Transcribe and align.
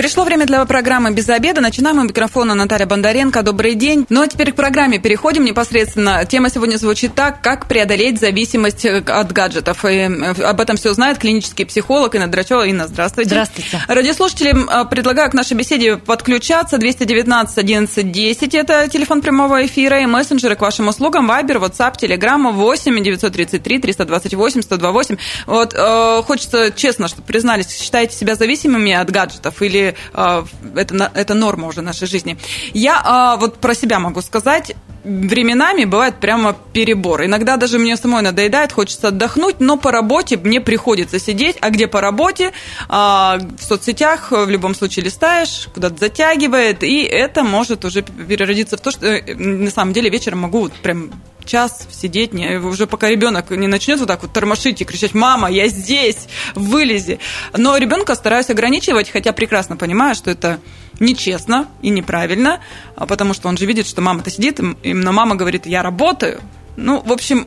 Пришло 0.00 0.24
время 0.24 0.46
для 0.46 0.64
программы 0.64 1.10
«Без 1.10 1.28
обеда». 1.28 1.60
Начинаем 1.60 1.98
у 1.98 2.04
микрофона 2.04 2.54
Наталья 2.54 2.86
Бондаренко. 2.86 3.42
Добрый 3.42 3.74
день. 3.74 4.06
Ну 4.08 4.22
а 4.22 4.28
теперь 4.28 4.52
к 4.52 4.54
программе 4.54 4.98
переходим 4.98 5.44
непосредственно. 5.44 6.24
Тема 6.24 6.48
сегодня 6.48 6.78
звучит 6.78 7.14
так, 7.14 7.42
как 7.42 7.68
преодолеть 7.68 8.18
зависимость 8.18 8.86
э, 8.86 9.04
от 9.06 9.30
гаджетов. 9.30 9.84
И 9.84 9.88
э, 9.88 10.42
об 10.42 10.58
этом 10.58 10.78
все 10.78 10.92
узнает 10.92 11.18
клинический 11.18 11.66
психолог 11.66 12.14
Инна 12.14 12.28
Драчева. 12.28 12.66
Инна, 12.66 12.86
здравствуйте. 12.88 13.28
Здравствуйте. 13.28 13.78
Радиослушателям 13.88 14.70
э, 14.70 14.86
предлагаю 14.86 15.30
к 15.30 15.34
нашей 15.34 15.52
беседе 15.52 15.98
подключаться. 15.98 16.78
219 16.78 17.58
11 17.58 18.10
10– 18.10 18.54
это 18.54 18.88
телефон 18.88 19.20
прямого 19.20 19.66
эфира 19.66 20.00
и 20.00 20.06
мессенджеры 20.06 20.56
к 20.56 20.62
вашим 20.62 20.88
услугам. 20.88 21.26
Вайбер, 21.26 21.58
WhatsApp, 21.58 21.98
Telegram 22.00 22.50
8 22.50 23.04
933 23.04 23.78
328 23.80 24.62
128. 24.62 25.16
Вот 25.44 25.74
э, 25.76 26.22
хочется 26.22 26.72
честно, 26.74 27.06
чтобы 27.06 27.24
признались, 27.24 27.68
считаете 27.68 28.16
себя 28.16 28.34
зависимыми 28.34 28.92
от 28.92 29.10
гаджетов 29.10 29.60
или 29.60 29.89
э, 30.14 30.44
это, 30.76 31.10
это 31.14 31.34
норма 31.34 31.68
уже 31.68 31.82
нашей 31.82 32.06
жизни. 32.06 32.38
Я 32.72 33.34
э, 33.36 33.40
вот 33.40 33.56
про 33.58 33.74
себя 33.74 33.98
могу 33.98 34.22
сказать, 34.22 34.74
временами 35.04 35.84
бывает 35.84 36.16
прямо 36.20 36.54
перебор. 36.72 37.24
Иногда 37.24 37.56
даже 37.56 37.78
мне 37.78 37.96
самой 37.96 38.22
надоедает, 38.22 38.72
хочется 38.72 39.08
отдохнуть, 39.08 39.56
но 39.60 39.76
по 39.76 39.90
работе 39.90 40.36
мне 40.36 40.60
приходится 40.60 41.18
сидеть. 41.18 41.56
А 41.60 41.70
где 41.70 41.86
по 41.86 42.00
работе? 42.00 42.52
А, 42.88 43.38
в 43.58 43.62
соцсетях 43.62 44.30
в 44.30 44.48
любом 44.48 44.74
случае 44.74 45.04
листаешь, 45.04 45.68
куда-то 45.72 45.96
затягивает, 45.98 46.82
и 46.82 47.02
это 47.02 47.44
может 47.44 47.84
уже 47.84 48.02
переродиться 48.02 48.76
в 48.76 48.80
то, 48.80 48.90
что 48.90 49.06
э, 49.06 49.34
на 49.34 49.70
самом 49.70 49.92
деле 49.92 50.10
вечером 50.10 50.40
могу 50.40 50.60
вот 50.60 50.72
прям 50.72 51.10
час 51.50 51.88
сидеть, 51.90 52.32
не, 52.32 52.58
уже 52.58 52.86
пока 52.86 53.08
ребенок 53.08 53.50
не 53.50 53.66
начнет 53.66 53.98
вот 53.98 54.08
так 54.08 54.22
вот 54.22 54.32
тормошить 54.32 54.80
и 54.80 54.84
кричать, 54.84 55.14
мама, 55.14 55.50
я 55.50 55.68
здесь, 55.68 56.28
вылези. 56.54 57.18
Но 57.56 57.76
ребенка 57.76 58.14
стараюсь 58.14 58.50
ограничивать, 58.50 59.10
хотя 59.10 59.32
прекрасно 59.32 59.76
понимаю, 59.76 60.14
что 60.14 60.30
это 60.30 60.60
нечестно 61.00 61.66
и 61.82 61.90
неправильно, 61.90 62.60
а 62.94 63.06
потому 63.06 63.34
что 63.34 63.48
он 63.48 63.56
же 63.56 63.66
видит, 63.66 63.86
что 63.86 64.00
мама-то 64.00 64.30
сидит, 64.30 64.60
именно 64.82 65.12
мама 65.12 65.34
говорит, 65.34 65.66
я 65.66 65.82
работаю. 65.82 66.40
Ну, 66.76 67.00
в 67.00 67.12
общем, 67.12 67.46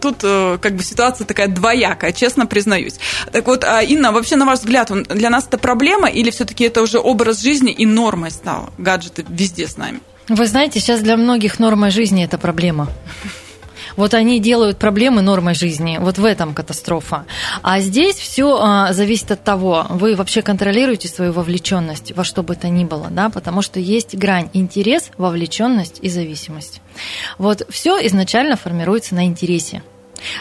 Тут 0.00 0.16
э, 0.24 0.58
как 0.60 0.74
бы 0.74 0.82
ситуация 0.82 1.24
такая 1.26 1.46
двоякая, 1.46 2.10
честно 2.10 2.46
признаюсь. 2.46 2.98
Так 3.30 3.46
вот, 3.46 3.62
а, 3.62 3.84
Инна, 3.84 4.10
вообще, 4.10 4.34
на 4.34 4.44
ваш 4.44 4.58
взгляд, 4.58 4.90
для 4.90 5.30
нас 5.30 5.46
это 5.46 5.58
проблема 5.58 6.08
или 6.08 6.30
все-таки 6.30 6.64
это 6.64 6.82
уже 6.82 6.98
образ 6.98 7.40
жизни 7.40 7.70
и 7.70 7.86
нормой 7.86 8.32
стало? 8.32 8.72
Гаджеты 8.78 9.24
везде 9.28 9.68
с 9.68 9.76
нами. 9.76 10.00
Вы 10.28 10.46
знаете, 10.46 10.80
сейчас 10.80 11.00
для 11.00 11.16
многих 11.16 11.58
нормой 11.60 11.90
жизни 11.90 12.24
это 12.24 12.36
проблема. 12.36 12.88
Вот 13.96 14.12
они 14.12 14.40
делают 14.40 14.78
проблемы 14.78 15.22
нормой 15.22 15.54
жизни. 15.54 15.98
Вот 16.00 16.18
в 16.18 16.24
этом 16.24 16.52
катастрофа. 16.52 17.24
А 17.62 17.80
здесь 17.80 18.16
все 18.16 18.58
а, 18.60 18.92
зависит 18.92 19.30
от 19.30 19.44
того, 19.44 19.86
вы 19.88 20.16
вообще 20.16 20.42
контролируете 20.42 21.08
свою 21.08 21.32
вовлеченность 21.32 22.12
во 22.14 22.24
что 22.24 22.42
бы 22.42 22.56
то 22.56 22.68
ни 22.68 22.84
было, 22.84 23.08
да, 23.10 23.30
потому 23.30 23.62
что 23.62 23.80
есть 23.80 24.14
грань 24.16 24.50
интерес, 24.52 25.10
вовлеченность 25.16 25.98
и 26.02 26.10
зависимость. 26.10 26.82
Вот 27.38 27.66
все 27.70 28.04
изначально 28.06 28.56
формируется 28.56 29.14
на 29.14 29.26
интересе. 29.26 29.82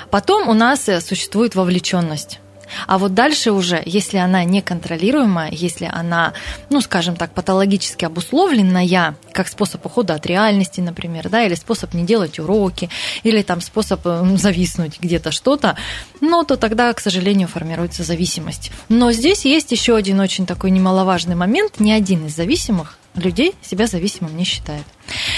Потом 0.10 0.50
у 0.50 0.54
нас 0.54 0.90
э, 0.90 1.00
существует 1.00 1.56
вовлеченность. 1.56 2.40
А 2.88 2.98
вот 2.98 3.14
дальше 3.14 3.52
уже, 3.52 3.82
если 3.86 4.18
она 4.18 4.44
неконтролируемая, 4.44 5.50
если 5.52 5.90
она, 5.92 6.34
ну, 6.70 6.82
скажем 6.82 7.16
так, 7.16 7.34
патологически 7.34 8.06
обусловленная, 8.06 9.16
как 9.32 9.48
способ 9.48 9.86
ухода 9.86 10.14
от 10.14 10.26
реальности, 10.26 10.82
например, 10.82 11.30
да, 11.30 11.44
или 11.44 11.56
способ 11.56 11.94
не 11.94 12.04
делать 12.04 12.40
уроки, 12.40 12.90
или 13.24 13.42
там 13.42 13.62
способ 13.62 14.02
э, 14.06 14.38
зависнуть 14.38 15.00
где-то 15.00 15.32
что-то, 15.32 15.78
ну, 16.22 16.44
то 16.44 16.56
тогда, 16.56 16.94
к 16.94 17.00
сожалению, 17.00 17.48
формируется 17.48 18.04
зависимость. 18.04 18.72
Но 18.90 19.12
здесь 19.12 19.46
есть 19.46 19.72
еще 19.72 19.96
один 19.96 20.20
очень 20.20 20.46
такой 20.46 20.72
немаловажный 20.72 21.36
момент. 21.36 21.80
Ни 21.80 21.92
один 21.92 22.28
из 22.28 22.36
зависимых 22.36 22.98
людей 23.16 23.54
себя 23.62 23.88
зависимым 23.88 24.36
не 24.36 24.44
считает. 24.44 24.84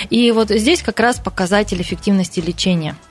И 0.10 0.32
вот 0.32 0.50
здесь 0.50 0.82
как 0.82 1.00
раз 1.00 1.18
показатель 1.18 1.82
эффективности 1.82 2.40
лечения– 2.40 2.96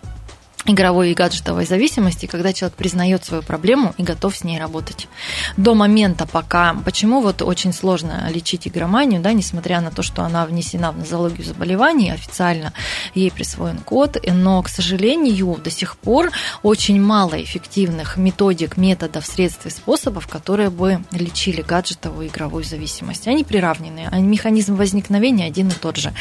игровой 0.66 1.12
и 1.12 1.14
гаджетовой 1.14 1.66
зависимости, 1.66 2.26
когда 2.26 2.52
человек 2.52 2.76
признает 2.76 3.24
свою 3.24 3.42
проблему 3.42 3.94
и 3.96 4.02
готов 4.02 4.36
с 4.36 4.44
ней 4.44 4.58
работать. 4.58 5.08
До 5.56 5.74
момента, 5.74 6.26
пока... 6.26 6.74
Почему 6.84 7.20
вот 7.20 7.42
очень 7.42 7.72
сложно 7.72 8.28
лечить 8.30 8.68
игроманию, 8.68 9.20
да, 9.20 9.32
несмотря 9.32 9.80
на 9.80 9.90
то, 9.90 10.02
что 10.02 10.22
она 10.22 10.46
внесена 10.46 10.92
в 10.92 10.98
нозологию 10.98 11.44
заболеваний, 11.44 12.10
официально 12.10 12.72
ей 13.14 13.30
присвоен 13.30 13.78
код, 13.78 14.18
но, 14.26 14.62
к 14.62 14.68
сожалению, 14.68 15.58
до 15.62 15.70
сих 15.70 15.96
пор 15.96 16.30
очень 16.62 17.00
мало 17.00 17.42
эффективных 17.42 18.16
методик, 18.16 18.76
методов, 18.76 19.26
средств 19.26 19.66
и 19.66 19.70
способов, 19.70 20.26
которые 20.26 20.70
бы 20.70 21.02
лечили 21.12 21.62
гаджетовую 21.62 22.28
игровую 22.28 22.64
зависимость. 22.64 23.28
Они 23.28 23.44
приравнены, 23.44 24.08
а 24.10 24.18
механизм 24.18 24.76
возникновения 24.76 25.46
один 25.46 25.68
и 25.68 25.74
тот 25.74 25.96
же. 25.96 26.12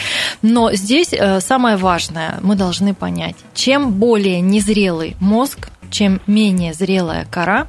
Но 0.42 0.74
здесь 0.74 1.10
э, 1.12 1.40
самое 1.42 1.78
важное, 1.78 2.40
мы 2.42 2.56
должны 2.56 2.94
понять, 2.94 3.36
чем 3.54 3.92
более 3.94 4.35
более 4.36 4.42
незрелый 4.42 5.16
мозг, 5.20 5.70
чем 5.92 6.20
менее 6.28 6.74
зрелая 6.74 7.26
кора, 7.26 7.68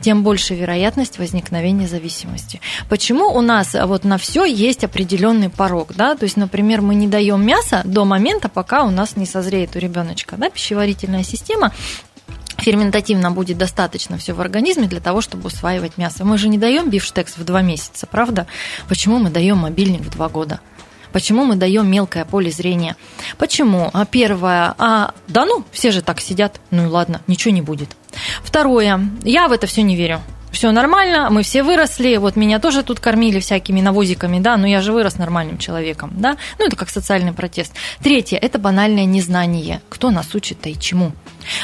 тем 0.00 0.22
больше 0.22 0.54
вероятность 0.54 1.18
возникновения 1.18 1.88
зависимости. 1.88 2.60
Почему 2.88 3.26
у 3.26 3.40
нас 3.40 3.74
вот 3.74 4.04
на 4.04 4.18
все 4.18 4.44
есть 4.44 4.84
определенный 4.84 5.48
порог, 5.48 5.94
да? 5.96 6.14
То 6.14 6.24
есть, 6.24 6.36
например, 6.36 6.82
мы 6.82 6.94
не 6.94 7.08
даем 7.08 7.44
мясо 7.44 7.82
до 7.84 8.04
момента, 8.04 8.48
пока 8.48 8.84
у 8.84 8.90
нас 8.90 9.16
не 9.16 9.26
созреет 9.26 9.74
у 9.74 9.78
ребеночка, 9.78 10.36
да? 10.36 10.50
Пищеварительная 10.50 11.24
система 11.24 11.72
ферментативно 12.58 13.30
будет 13.30 13.58
достаточно 13.58 14.16
все 14.16 14.32
в 14.32 14.40
организме 14.40 14.86
для 14.86 15.00
того, 15.00 15.20
чтобы 15.20 15.46
усваивать 15.46 15.98
мясо. 15.98 16.24
Мы 16.24 16.38
же 16.38 16.48
не 16.48 16.58
даем 16.58 16.88
бифштекс 16.88 17.36
в 17.36 17.44
два 17.44 17.62
месяца, 17.62 18.06
правда? 18.06 18.46
Почему 18.88 19.18
мы 19.18 19.30
даем 19.30 19.58
мобильник 19.58 20.02
в 20.02 20.10
два 20.10 20.28
года? 20.28 20.60
Почему 21.16 21.46
мы 21.46 21.56
даем 21.56 21.90
мелкое 21.90 22.26
поле 22.26 22.50
зрения? 22.50 22.94
Почему? 23.38 23.88
А 23.94 24.04
первое, 24.04 24.74
а 24.76 25.14
да 25.28 25.46
ну, 25.46 25.64
все 25.72 25.90
же 25.90 26.02
так 26.02 26.20
сидят, 26.20 26.60
ну 26.70 26.84
и 26.84 26.86
ладно, 26.88 27.22
ничего 27.26 27.54
не 27.54 27.62
будет. 27.62 27.88
Второе, 28.42 29.00
я 29.24 29.48
в 29.48 29.52
это 29.52 29.66
все 29.66 29.80
не 29.80 29.96
верю 29.96 30.20
все 30.56 30.72
нормально, 30.72 31.28
мы 31.30 31.42
все 31.42 31.62
выросли, 31.62 32.16
вот 32.16 32.34
меня 32.34 32.58
тоже 32.58 32.82
тут 32.82 32.98
кормили 32.98 33.40
всякими 33.40 33.82
навозиками, 33.82 34.40
да, 34.40 34.56
но 34.56 34.66
я 34.66 34.80
же 34.80 34.92
вырос 34.92 35.18
нормальным 35.18 35.58
человеком, 35.58 36.12
да, 36.16 36.38
ну 36.58 36.66
это 36.66 36.76
как 36.76 36.88
социальный 36.88 37.32
протест. 37.32 37.74
Третье– 38.02 38.38
это 38.42 38.58
банальное 38.58 39.04
незнание, 39.04 39.82
кто 39.90 40.10
нас 40.10 40.34
учит-то 40.34 40.70
и 40.70 40.78
чему. 40.78 41.12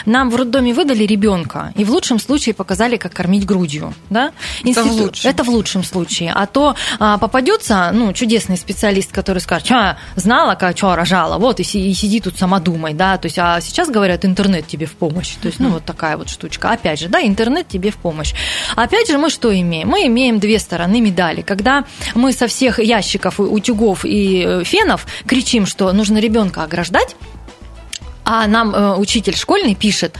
Нам 0.06 0.30
в 0.30 0.36
роддоме 0.36 0.74
выдали 0.74 1.04
ребенка 1.04 1.72
и 1.76 1.84
в 1.84 1.90
лучшем 1.90 2.18
случае 2.18 2.54
показали, 2.54 2.96
как 2.96 3.12
кормить 3.12 3.46
грудью, 3.46 3.94
да? 4.10 4.32
Институт... 4.62 4.86
Это 4.86 4.92
в 4.92 5.00
лучшем. 5.00 5.30
Это 5.30 5.44
в 5.44 5.48
лучшем 5.48 5.84
случае. 5.84 6.32
А 6.34 6.46
то 6.46 6.74
а, 6.98 7.18
попадется, 7.18 7.90
ну, 7.92 8.12
чудесный 8.12 8.56
специалист, 8.56 9.12
который 9.12 9.38
скажет, 9.38 9.66
что 9.66 9.96
знала, 10.16 10.54
как 10.54 10.76
что 10.76 10.94
рожала, 10.94 11.38
вот, 11.38 11.60
и, 11.60 11.62
и 11.62 11.94
сиди 11.94 12.20
тут 12.20 12.38
сама 12.38 12.60
думай, 12.60 12.94
да, 12.94 13.18
то 13.18 13.26
есть, 13.26 13.38
а 13.38 13.60
сейчас 13.60 13.90
говорят, 13.90 14.24
интернет 14.24 14.66
тебе 14.66 14.86
в 14.86 14.92
помощь, 14.92 15.34
то 15.40 15.48
есть, 15.48 15.60
ну, 15.60 15.70
вот 15.70 15.84
такая 15.84 16.16
вот 16.16 16.28
штучка. 16.28 16.70
Опять 16.70 17.00
же, 17.00 17.08
да, 17.08 17.20
интернет 17.20 17.68
тебе 17.68 17.90
в 17.90 17.96
помощь. 17.96 18.34
Опять 18.76 19.08
же, 19.08 19.18
мы 19.18 19.30
что 19.30 19.58
имеем? 19.58 19.88
Мы 19.88 20.06
имеем 20.06 20.38
две 20.38 20.58
стороны 20.58 21.00
медали. 21.00 21.42
Когда 21.42 21.84
мы 22.14 22.32
со 22.32 22.46
всех 22.46 22.78
ящиков, 22.78 23.40
утюгов 23.40 24.04
и 24.04 24.44
э, 24.46 24.64
фенов 24.64 25.06
кричим, 25.26 25.66
что 25.66 25.92
нужно 25.92 26.18
ребенка 26.18 26.62
ограждать, 26.62 27.16
а 28.24 28.46
нам 28.46 28.74
э, 28.74 28.96
учитель 28.96 29.36
школьный 29.36 29.74
пишет, 29.74 30.16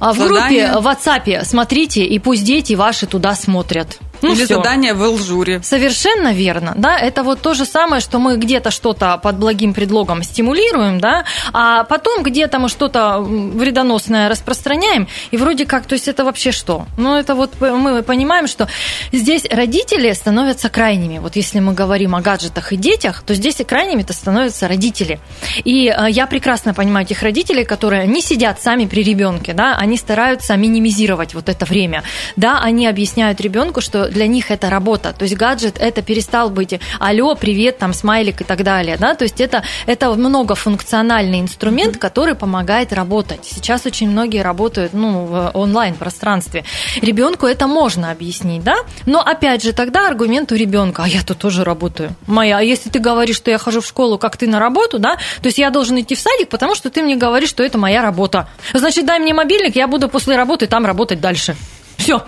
а 0.00 0.12
в 0.12 0.18
Задание. 0.18 0.68
группе 0.68 0.80
в 0.80 0.86
WhatsApp 0.86 1.44
смотрите, 1.44 2.04
и 2.04 2.18
пусть 2.18 2.44
дети 2.44 2.74
ваши 2.74 3.06
туда 3.06 3.34
смотрят. 3.34 3.98
Ну, 4.22 4.32
Или 4.32 4.44
всё. 4.44 4.56
задание 4.56 4.94
в 4.94 5.02
Элжуре. 5.02 5.60
Совершенно 5.62 6.32
верно, 6.32 6.74
да, 6.76 6.98
это 6.98 7.22
вот 7.22 7.40
то 7.40 7.54
же 7.54 7.64
самое, 7.64 8.00
что 8.00 8.18
мы 8.18 8.36
где-то 8.36 8.70
что-то 8.70 9.18
под 9.22 9.38
благим 9.38 9.74
предлогом 9.74 10.22
стимулируем, 10.22 11.00
да, 11.00 11.24
а 11.52 11.84
потом 11.84 12.22
где-то 12.22 12.58
мы 12.58 12.68
что-то 12.68 13.18
вредоносное 13.20 14.28
распространяем, 14.28 15.08
и 15.30 15.36
вроде 15.36 15.66
как, 15.66 15.86
то 15.86 15.94
есть 15.94 16.08
это 16.08 16.24
вообще 16.24 16.52
что? 16.52 16.86
Ну, 16.96 17.16
это 17.16 17.34
вот 17.34 17.60
мы 17.60 18.02
понимаем, 18.02 18.46
что 18.46 18.68
здесь 19.12 19.44
родители 19.50 20.12
становятся 20.12 20.68
крайними. 20.68 21.18
Вот 21.18 21.36
если 21.36 21.60
мы 21.60 21.72
говорим 21.72 22.14
о 22.14 22.20
гаджетах 22.20 22.72
и 22.72 22.76
детях, 22.76 23.22
то 23.22 23.34
здесь 23.34 23.60
и 23.60 23.64
крайними-то 23.64 24.12
становятся 24.12 24.68
родители. 24.68 25.20
И 25.64 25.88
э, 25.88 26.10
я 26.10 26.26
прекрасно 26.26 26.74
понимаю 26.74 27.06
тех 27.06 27.22
родителей, 27.22 27.64
которые 27.64 28.06
не 28.06 28.20
сидят 28.20 28.60
сами 28.60 28.86
при 28.86 29.02
ребенке, 29.02 29.52
да, 29.52 29.76
они 29.76 29.96
стараются 29.96 30.56
минимизировать 30.56 31.34
вот 31.34 31.48
это 31.48 31.64
время, 31.64 32.02
да, 32.36 32.60
они 32.60 32.86
объясняют 32.86 33.40
ребенку, 33.40 33.80
что 33.80 34.07
что 34.08 34.14
для 34.14 34.26
них 34.26 34.50
это 34.50 34.70
работа. 34.70 35.12
То 35.12 35.24
есть 35.24 35.36
гаджет 35.36 35.76
это 35.78 36.02
перестал 36.02 36.50
быть 36.50 36.80
алло, 36.98 37.34
привет, 37.34 37.78
там 37.78 37.92
смайлик 37.92 38.40
и 38.40 38.44
так 38.44 38.62
далее. 38.62 38.96
Да? 38.98 39.14
То 39.14 39.24
есть 39.24 39.40
это, 39.40 39.62
это 39.86 40.12
многофункциональный 40.12 41.40
инструмент, 41.40 41.96
который 41.96 42.34
помогает 42.34 42.92
работать. 42.92 43.40
Сейчас 43.44 43.86
очень 43.86 44.08
многие 44.10 44.42
работают 44.42 44.92
ну, 44.92 45.24
в 45.26 45.50
онлайн-пространстве. 45.54 46.64
Ребенку 47.02 47.46
это 47.46 47.66
можно 47.66 48.10
объяснить, 48.10 48.62
да? 48.62 48.76
Но 49.06 49.20
опять 49.20 49.62
же, 49.62 49.72
тогда 49.72 50.08
аргумент 50.08 50.52
у 50.52 50.54
ребенка, 50.54 51.04
а 51.04 51.08
я 51.08 51.22
тут 51.22 51.38
тоже 51.38 51.64
работаю. 51.64 52.10
Моя, 52.26 52.58
а 52.58 52.62
если 52.62 52.90
ты 52.90 52.98
говоришь, 52.98 53.36
что 53.36 53.50
я 53.50 53.58
хожу 53.58 53.80
в 53.80 53.86
школу, 53.86 54.18
как 54.18 54.36
ты 54.36 54.46
на 54.46 54.58
работу, 54.58 54.98
да, 54.98 55.16
то 55.42 55.46
есть 55.46 55.58
я 55.58 55.70
должен 55.70 56.00
идти 56.00 56.14
в 56.14 56.20
садик, 56.20 56.48
потому 56.48 56.74
что 56.74 56.90
ты 56.90 57.02
мне 57.02 57.16
говоришь, 57.16 57.50
что 57.50 57.62
это 57.62 57.78
моя 57.78 58.02
работа. 58.02 58.48
Значит, 58.72 59.06
дай 59.06 59.18
мне 59.18 59.34
мобильник, 59.34 59.76
я 59.76 59.86
буду 59.86 60.08
после 60.08 60.36
работы 60.36 60.66
там 60.66 60.86
работать 60.86 61.20
дальше. 61.20 61.56
Все, 61.96 62.22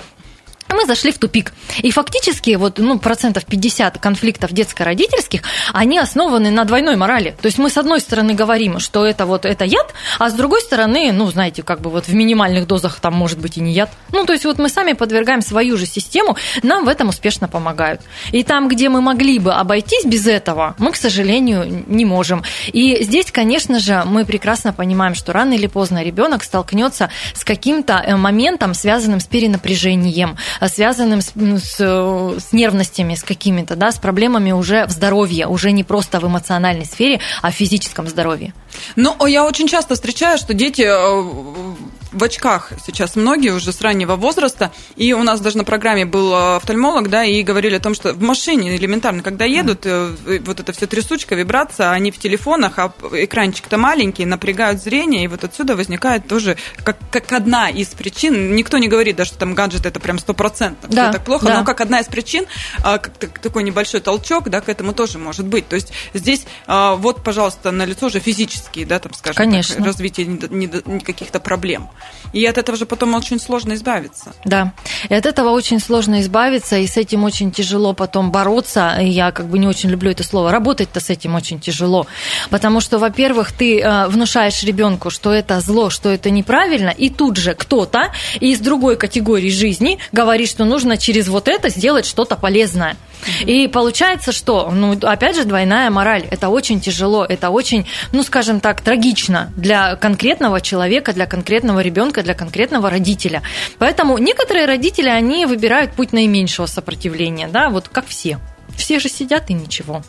мы 0.75 0.87
зашли 0.87 1.13
в 1.13 1.19
тупик. 1.19 1.53
И 1.79 1.91
фактически 1.91 2.55
вот, 2.57 2.79
ну, 2.79 2.99
процентов 2.99 3.45
50 3.47 3.99
конфликтов 3.99 4.53
детско-родительских, 4.53 5.43
они 5.73 5.99
основаны 5.99 6.51
на 6.51 6.65
двойной 6.65 6.97
морали. 6.97 7.37
То 7.41 7.47
есть 7.47 7.59
мы 7.59 7.71
с 7.71 7.77
одной 7.77 8.01
стороны 8.01 8.35
говорим, 8.35 8.79
что 8.81 9.07
это 9.07 9.27
вот 9.27 9.45
это 9.45 9.65
яд, 9.65 9.95
а 10.19 10.31
с 10.31 10.35
другой 10.35 10.61
стороны, 10.61 11.13
ну, 11.13 11.27
знаете, 11.31 11.63
как 11.63 11.81
бы 11.81 11.91
вот 11.91 12.07
в 12.07 12.15
минимальных 12.15 12.67
дозах 12.67 13.01
там 13.01 13.15
может 13.15 13.39
быть 13.39 13.57
и 13.57 13.61
не 13.61 13.73
яд. 13.73 13.91
Ну, 14.13 14.25
то 14.25 14.33
есть 14.33 14.45
вот 14.45 14.59
мы 14.59 14.69
сами 14.69 14.93
подвергаем 14.93 15.43
свою 15.43 15.77
же 15.77 15.87
систему, 15.87 16.37
нам 16.63 16.85
в 16.85 16.89
этом 16.89 17.09
успешно 17.09 17.49
помогают. 17.49 18.01
И 18.33 18.43
там, 18.43 18.69
где 18.69 18.89
мы 18.89 19.01
могли 19.01 19.39
бы 19.39 19.53
обойтись 19.53 20.05
без 20.05 20.27
этого, 20.27 20.75
мы, 20.79 20.93
к 20.93 20.97
сожалению, 20.97 21.85
не 21.87 22.05
можем. 22.05 22.43
И 22.73 23.03
здесь, 23.03 23.31
конечно 23.31 23.79
же, 23.79 24.03
мы 24.05 24.25
прекрасно 24.25 24.73
понимаем, 24.73 25.15
что 25.15 25.33
рано 25.33 25.55
или 25.55 25.67
поздно 25.67 26.03
ребенок 26.03 26.45
столкнется 26.45 27.11
с 27.35 27.45
каким-то 27.45 27.95
э, 27.95 28.17
моментом, 28.17 28.75
связанным 28.75 29.21
с 29.21 29.27
перенапряжением, 29.27 30.37
связанным 30.69 31.21
с, 31.21 31.33
с, 31.35 31.79
с 31.79 32.53
нервностями, 32.53 33.15
с 33.15 33.23
какими-то, 33.23 33.77
да, 33.77 33.93
с 33.93 33.99
проблемами 33.99 34.53
уже 34.53 34.87
в 34.87 34.91
здоровье, 34.91 35.47
уже 35.47 35.73
не 35.73 35.85
просто 35.85 36.21
в 36.21 36.27
эмоциональной 36.27 36.87
сфере, 36.87 37.21
а 37.43 37.51
в 37.51 37.55
физическом 37.55 38.09
здоровье. 38.09 38.53
Ну, 38.97 39.27
я 39.27 39.45
очень 39.45 39.69
часто 39.69 39.95
встречаю, 39.95 40.39
что 40.39 40.55
дети 40.55 40.83
э, 40.83 41.75
в 42.13 42.25
очках 42.25 42.73
сейчас 42.85 43.17
многие 43.17 43.51
уже 43.51 43.73
с 43.73 43.81
раннего 43.81 44.17
возраста, 44.17 44.73
и 44.97 45.13
у 45.13 45.23
нас 45.23 45.41
даже 45.41 45.57
на 45.57 45.65
программе 45.65 46.05
был 46.05 46.33
э, 46.33 46.57
офтальмолог, 46.57 47.09
да, 47.09 47.25
и 47.25 47.43
говорили 47.43 47.77
о 47.77 47.81
том, 47.81 47.95
что 47.95 48.13
в 48.13 48.23
машине 48.23 48.77
элементарно, 48.77 49.23
когда 49.23 49.45
едут, 49.45 49.87
mm. 49.87 50.45
вот 50.45 50.61
это 50.61 50.73
все 50.73 50.87
трясучка, 50.87 51.35
вибрация, 51.35 51.91
они 51.91 52.11
в 52.11 52.19
телефонах, 52.19 52.79
а 52.79 52.93
экранчик-то 53.13 53.79
маленький, 53.79 54.25
напрягают 54.25 54.83
зрение, 54.83 55.25
и 55.25 55.29
вот 55.29 55.45
отсюда 55.45 55.77
возникает 55.77 56.27
тоже 56.27 56.57
как, 56.83 56.97
как 57.11 57.33
одна 57.33 57.71
из 57.71 57.89
причин, 57.89 58.55
никто 58.55 58.79
не 58.79 58.89
говорит, 58.89 59.17
да, 59.17 59.25
что 59.25 59.39
там 59.39 59.55
гаджет 59.55 59.87
это 59.87 60.01
прям 60.01 60.19
стопроцентно, 60.19 60.89
да, 60.89 61.13
так 61.13 61.25
плохо, 61.25 61.47
да. 61.47 61.59
но 61.59 61.65
как 61.65 61.81
одна 61.81 62.01
из 62.01 62.07
причин, 62.07 62.47
а, 62.83 62.99
как 62.99 63.39
такой 63.39 63.63
небольшой 63.63 64.01
толчок, 64.01 64.49
да, 64.49 64.61
к 64.61 64.69
этому 64.69 64.93
тоже 64.93 65.19
может 65.19 65.47
быть. 65.47 65.69
То 65.69 65.77
есть 65.77 65.93
здесь 66.15 66.47
вот, 66.67 67.23
пожалуйста, 67.23 67.71
на 67.71 67.85
лицо 67.85 68.09
же 68.09 68.21
физические, 68.21 68.87
да, 68.87 68.99
там, 68.99 69.13
скажем 69.15 69.37
Конечно. 69.37 69.77
так, 69.77 69.85
развитие 69.85 71.01
каких-то 71.01 71.41
проблем. 71.41 71.89
И 72.33 72.45
от 72.47 72.59
этого 72.59 72.79
же 72.79 72.87
потом 72.87 73.15
очень 73.15 73.41
сложно 73.41 73.75
избавиться. 73.75 74.33
Да, 74.45 74.73
и 75.09 75.15
от 75.15 75.27
этого 75.27 75.51
очень 75.51 75.81
сложно 75.81 76.21
избавиться, 76.21 76.77
и 76.79 76.87
с 76.87 76.97
этим 76.97 77.25
очень 77.25 77.51
тяжело 77.51 77.93
потом 77.93 78.31
бороться. 78.31 78.97
Я 79.01 79.33
как 79.33 79.47
бы 79.47 79.59
не 79.59 79.67
очень 79.67 79.91
люблю 79.91 80.11
это 80.11 80.23
слово. 80.23 80.53
Работать-то 80.53 81.01
с 81.01 81.11
этим 81.11 81.35
очень 81.35 81.61
тяжело. 81.61 82.07
Потому 82.51 82.81
что, 82.81 82.99
во-первых, 82.99 83.53
ты 83.53 83.81
э, 83.81 84.07
внушаешь 84.09 84.63
ребенку, 84.63 85.11
что 85.11 85.33
это 85.33 85.61
зло, 85.61 85.91
что 85.91 86.09
это 86.09 86.31
неправильно, 86.31 86.91
и 86.91 87.11
тут 87.11 87.37
же 87.37 87.55
кто-то 87.55 88.13
из 88.41 88.61
другой 88.61 88.97
категории 88.97 89.51
жизни 89.51 89.99
говорит, 90.13 90.49
что 90.49 90.65
нужно 90.65 90.97
через 90.97 91.29
вот 91.29 91.49
это 91.49 91.69
сделать 91.69 92.07
что-то 92.07 92.37
полезное. 92.37 92.97
И 93.45 93.69
получается, 93.69 94.33
что, 94.33 94.71
ну, 94.71 94.99
опять 95.03 95.37
же, 95.37 95.45
двойная 95.45 95.91
мораль. 95.91 96.27
Это 96.31 96.49
очень 96.49 96.81
тяжело, 96.81 97.25
это 97.25 97.51
очень, 97.51 97.87
ну, 98.13 98.23
скажем 98.23 98.61
так, 98.61 98.81
трагично 98.81 99.53
для 99.57 99.97
конкретного 99.97 100.61
человека, 100.61 101.13
для 101.13 101.27
конкретного 101.27 101.81
ребенка, 101.81 101.90
для 101.91 102.35
конкретного 102.35 102.91
родителя. 102.91 103.43
Поэтому 103.79 104.19
некоторые 104.19 104.67
родители, 104.67 105.09
они 105.09 105.47
выбирают 105.47 105.93
путь 105.93 106.13
наименьшего 106.13 106.67
сопротивления, 106.67 107.49
да, 107.49 107.69
вот 107.71 107.89
как 107.89 108.07
все. 108.07 108.39
Все 108.77 108.99
же 108.99 109.09
сидят 109.09 109.51
и 109.51 109.53
ничего. 109.53 110.03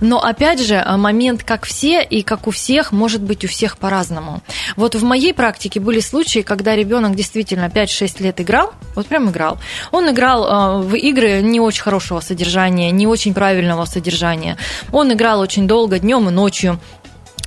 Но 0.00 0.20
опять 0.20 0.60
же, 0.60 0.84
момент 0.96 1.44
как 1.44 1.64
все 1.64 2.02
и 2.02 2.22
как 2.22 2.46
у 2.46 2.50
всех 2.50 2.92
может 2.92 3.22
быть 3.22 3.44
у 3.44 3.48
всех 3.48 3.78
по-разному. 3.78 4.42
Вот 4.74 4.94
в 4.94 5.04
моей 5.04 5.32
практике 5.32 5.80
были 5.80 6.00
случаи, 6.00 6.40
когда 6.40 6.74
ребенок 6.74 7.14
действительно 7.14 7.66
5-6 7.66 8.22
лет 8.22 8.40
играл, 8.40 8.72
вот 8.94 9.06
прям 9.06 9.30
играл. 9.30 9.58
Он 9.92 10.10
играл 10.10 10.80
э, 10.80 10.82
в 10.82 10.94
игры 10.96 11.40
не 11.42 11.60
очень 11.60 11.82
хорошего 11.82 12.20
содержания, 12.20 12.90
не 12.90 13.06
очень 13.06 13.34
правильного 13.34 13.84
содержания. 13.84 14.56
Он 14.92 15.12
играл 15.12 15.40
очень 15.40 15.68
долго, 15.68 15.98
днем 15.98 16.28
и 16.28 16.32
ночью. 16.32 16.80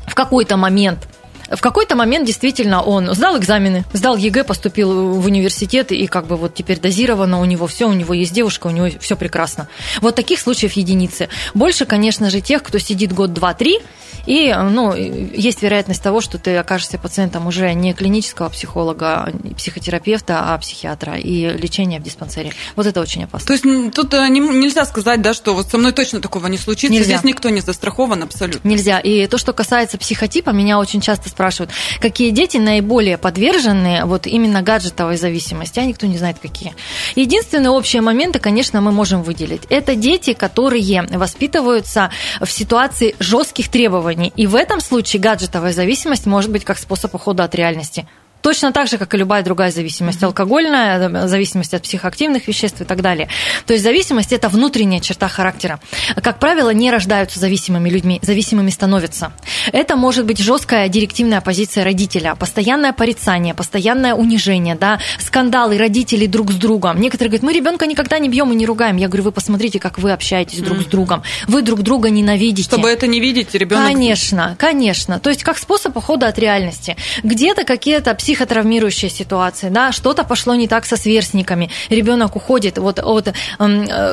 В 0.08 0.16
какой-то 0.16 0.58
момент 0.58 1.08
в 1.50 1.62
какой-то 1.62 1.96
момент 1.96 2.26
действительно 2.26 2.82
он 2.82 3.14
сдал 3.14 3.38
экзамены, 3.38 3.86
сдал 3.94 4.16
ЕГЭ, 4.18 4.44
поступил 4.44 5.14
в 5.14 5.26
университет, 5.26 5.92
и 5.92 6.08
как 6.08 6.28
бы 6.28 6.38
вот 6.38 6.54
теперь 6.54 6.80
дозировано 6.80 7.40
у 7.40 7.46
него 7.46 7.68
все, 7.68 7.88
у 7.88 7.94
него 7.94 8.14
есть 8.14 8.34
девушка, 8.34 8.68
у 8.68 8.72
него 8.72 8.90
все 9.00 9.16
прекрасно. 9.16 9.68
Вот 10.02 10.16
таких 10.16 10.40
случаев 10.40 10.74
единицы. 10.74 11.30
Больше, 11.54 11.86
конечно 11.86 12.30
же, 12.30 12.42
тех, 12.42 12.64
кто 12.64 12.80
сидит 12.80 13.14
год, 13.14 13.34
два, 13.34 13.54
три, 13.54 13.80
и 14.26 14.54
ну, 14.54 14.94
есть 14.94 15.62
вероятность 15.62 16.04
того, 16.04 16.22
что 16.22 16.38
ты 16.38 16.56
окажешься 16.58 16.98
пациентом 16.98 17.48
уже 17.48 17.74
не 17.74 17.94
клинического 17.94 18.50
психолога, 18.50 19.34
психотерапевта, 19.58 20.54
а 20.54 20.58
психиатра, 20.58 21.18
и 21.18 21.50
лечение 21.58 22.00
в 22.00 22.04
диспансере. 22.04 22.54
Вот 22.76 22.86
это 22.86 23.02
очень 23.02 23.24
опасно. 23.24 23.48
То 23.48 23.54
есть 23.54 23.94
тут 23.94 24.14
э, 24.14 24.28
нельзя 24.30 24.86
сказать, 24.86 25.22
да, 25.22 25.34
что 25.34 25.56
вот 25.56 25.70
со 25.70 25.78
мной 25.78 25.94
точно 25.94 26.22
такого 26.22 26.48
не 26.48 26.58
случится, 26.58 26.94
нельзя. 26.94 27.18
здесь 27.18 27.24
никто 27.24 27.50
не 27.50 27.62
застрахован 27.62 28.24
абсолютно. 28.24 28.68
Нельзя. 28.68 29.00
И 29.00 29.26
то, 29.28 29.38
что 29.38 29.54
касается 29.54 29.98
психотипа, 29.98 30.52
меня 30.52 30.80
очень 30.80 31.02
часто 31.02 31.30
спрашивают, 31.40 31.72
какие 32.02 32.32
дети 32.32 32.58
наиболее 32.58 33.18
подвержены 33.18 34.02
вот 34.04 34.28
именно 34.28 34.62
гаджетовой 34.62 35.16
зависимости, 35.16 35.80
а 35.80 35.86
никто 35.86 36.06
не 36.06 36.18
знает, 36.18 36.36
какие. 36.42 36.76
Единственные 37.16 37.70
общие 37.70 38.02
моменты, 38.02 38.40
конечно, 38.40 38.82
мы 38.82 38.92
можем 38.92 39.24
выделить. 39.24 39.62
Это 39.70 39.96
дети, 39.96 40.34
которые 40.34 41.08
воспитываются 41.10 42.12
в 42.42 42.52
ситуации 42.52 43.16
жестких 43.20 43.70
требований. 43.70 44.34
И 44.36 44.48
в 44.48 44.56
этом 44.56 44.82
случае 44.82 45.22
гаджетовая 45.22 45.72
зависимость 45.72 46.26
может 46.26 46.52
быть 46.52 46.66
как 46.66 46.78
способ 46.78 47.16
ухода 47.16 47.46
от 47.46 47.56
реальности. 47.56 48.06
Точно 48.42 48.72
так 48.72 48.88
же, 48.88 48.98
как 48.98 49.14
и 49.14 49.18
любая 49.18 49.44
другая 49.44 49.72
зависимость, 49.72 50.24
алкогольная, 50.24 51.28
зависимость 51.28 51.74
от 51.74 51.84
психоактивных 51.84 52.48
веществ 52.48 52.82
и 52.82 52.86
так 52.86 53.02
далее. 53.02 53.28
То 53.66 53.74
есть 53.74 53.84
зависимость– 53.84 54.32
это 54.34 54.50
внутренняя 54.50 55.02
черта 55.02 55.28
характера. 55.28 55.80
Как 56.22 56.40
правило, 56.40 56.70
не 56.70 56.92
рождаются 56.92 57.40
зависимыми 57.40 57.90
людьми, 57.90 58.20
зависимыми 58.22 58.70
становятся. 58.70 59.34
Это 59.72 59.96
может 59.96 60.26
быть 60.26 60.40
жесткая 60.40 60.88
директивная 60.88 61.42
позиция 61.42 61.84
родителя, 61.84 62.36
постоянное 62.36 62.94
порицание, 62.94 63.54
постоянное 63.54 64.14
унижение, 64.14 64.76
да, 64.76 65.00
скандалы 65.20 65.78
родителей 65.78 66.28
друг 66.28 66.52
с 66.52 66.56
другом. 66.56 67.00
Некоторые 67.00 67.30
говорят, 67.30 67.44
мы 67.44 67.54
ребенка 67.54 67.86
никогда 67.86 68.20
не 68.20 68.30
бьем 68.30 68.52
и 68.52 68.56
не 68.56 68.66
ругаем. 68.66 68.98
Я 68.98 69.08
говорю, 69.08 69.24
вы 69.24 69.32
посмотрите, 69.32 69.80
как 69.80 70.00
вы 70.00 70.12
общаетесь 70.12 70.60
друг 70.60 70.80
с 70.82 70.86
другом. 70.86 71.24
Вы 71.48 71.62
друг 71.62 71.82
друга 71.82 72.10
ненавидите. 72.10 72.64
Чтобы 72.64 72.90
это 72.90 73.08
не 73.08 73.20
видеть, 73.20 73.54
ребенок. 73.54 73.86
Конечно, 73.86 74.56
конечно. 74.58 75.20
То 75.20 75.30
есть 75.30 75.44
как 75.44 75.58
способ 75.58 75.96
ухода 75.98 76.28
от 76.28 76.40
реальности. 76.40 76.96
Где-то 77.24 77.64
какие-то 77.64 78.12
психотравмирующая 78.30 79.10
ситуация, 79.10 79.72
да, 79.72 79.92
что-то 79.92 80.24
пошло 80.24 80.54
не 80.54 80.68
так 80.68 80.86
со 80.86 80.98
сверстниками, 80.98 81.72
ребенок 81.90 82.36
уходит 82.36 82.78
вот 82.78 83.00
от 83.00 83.28
э, 83.28 83.34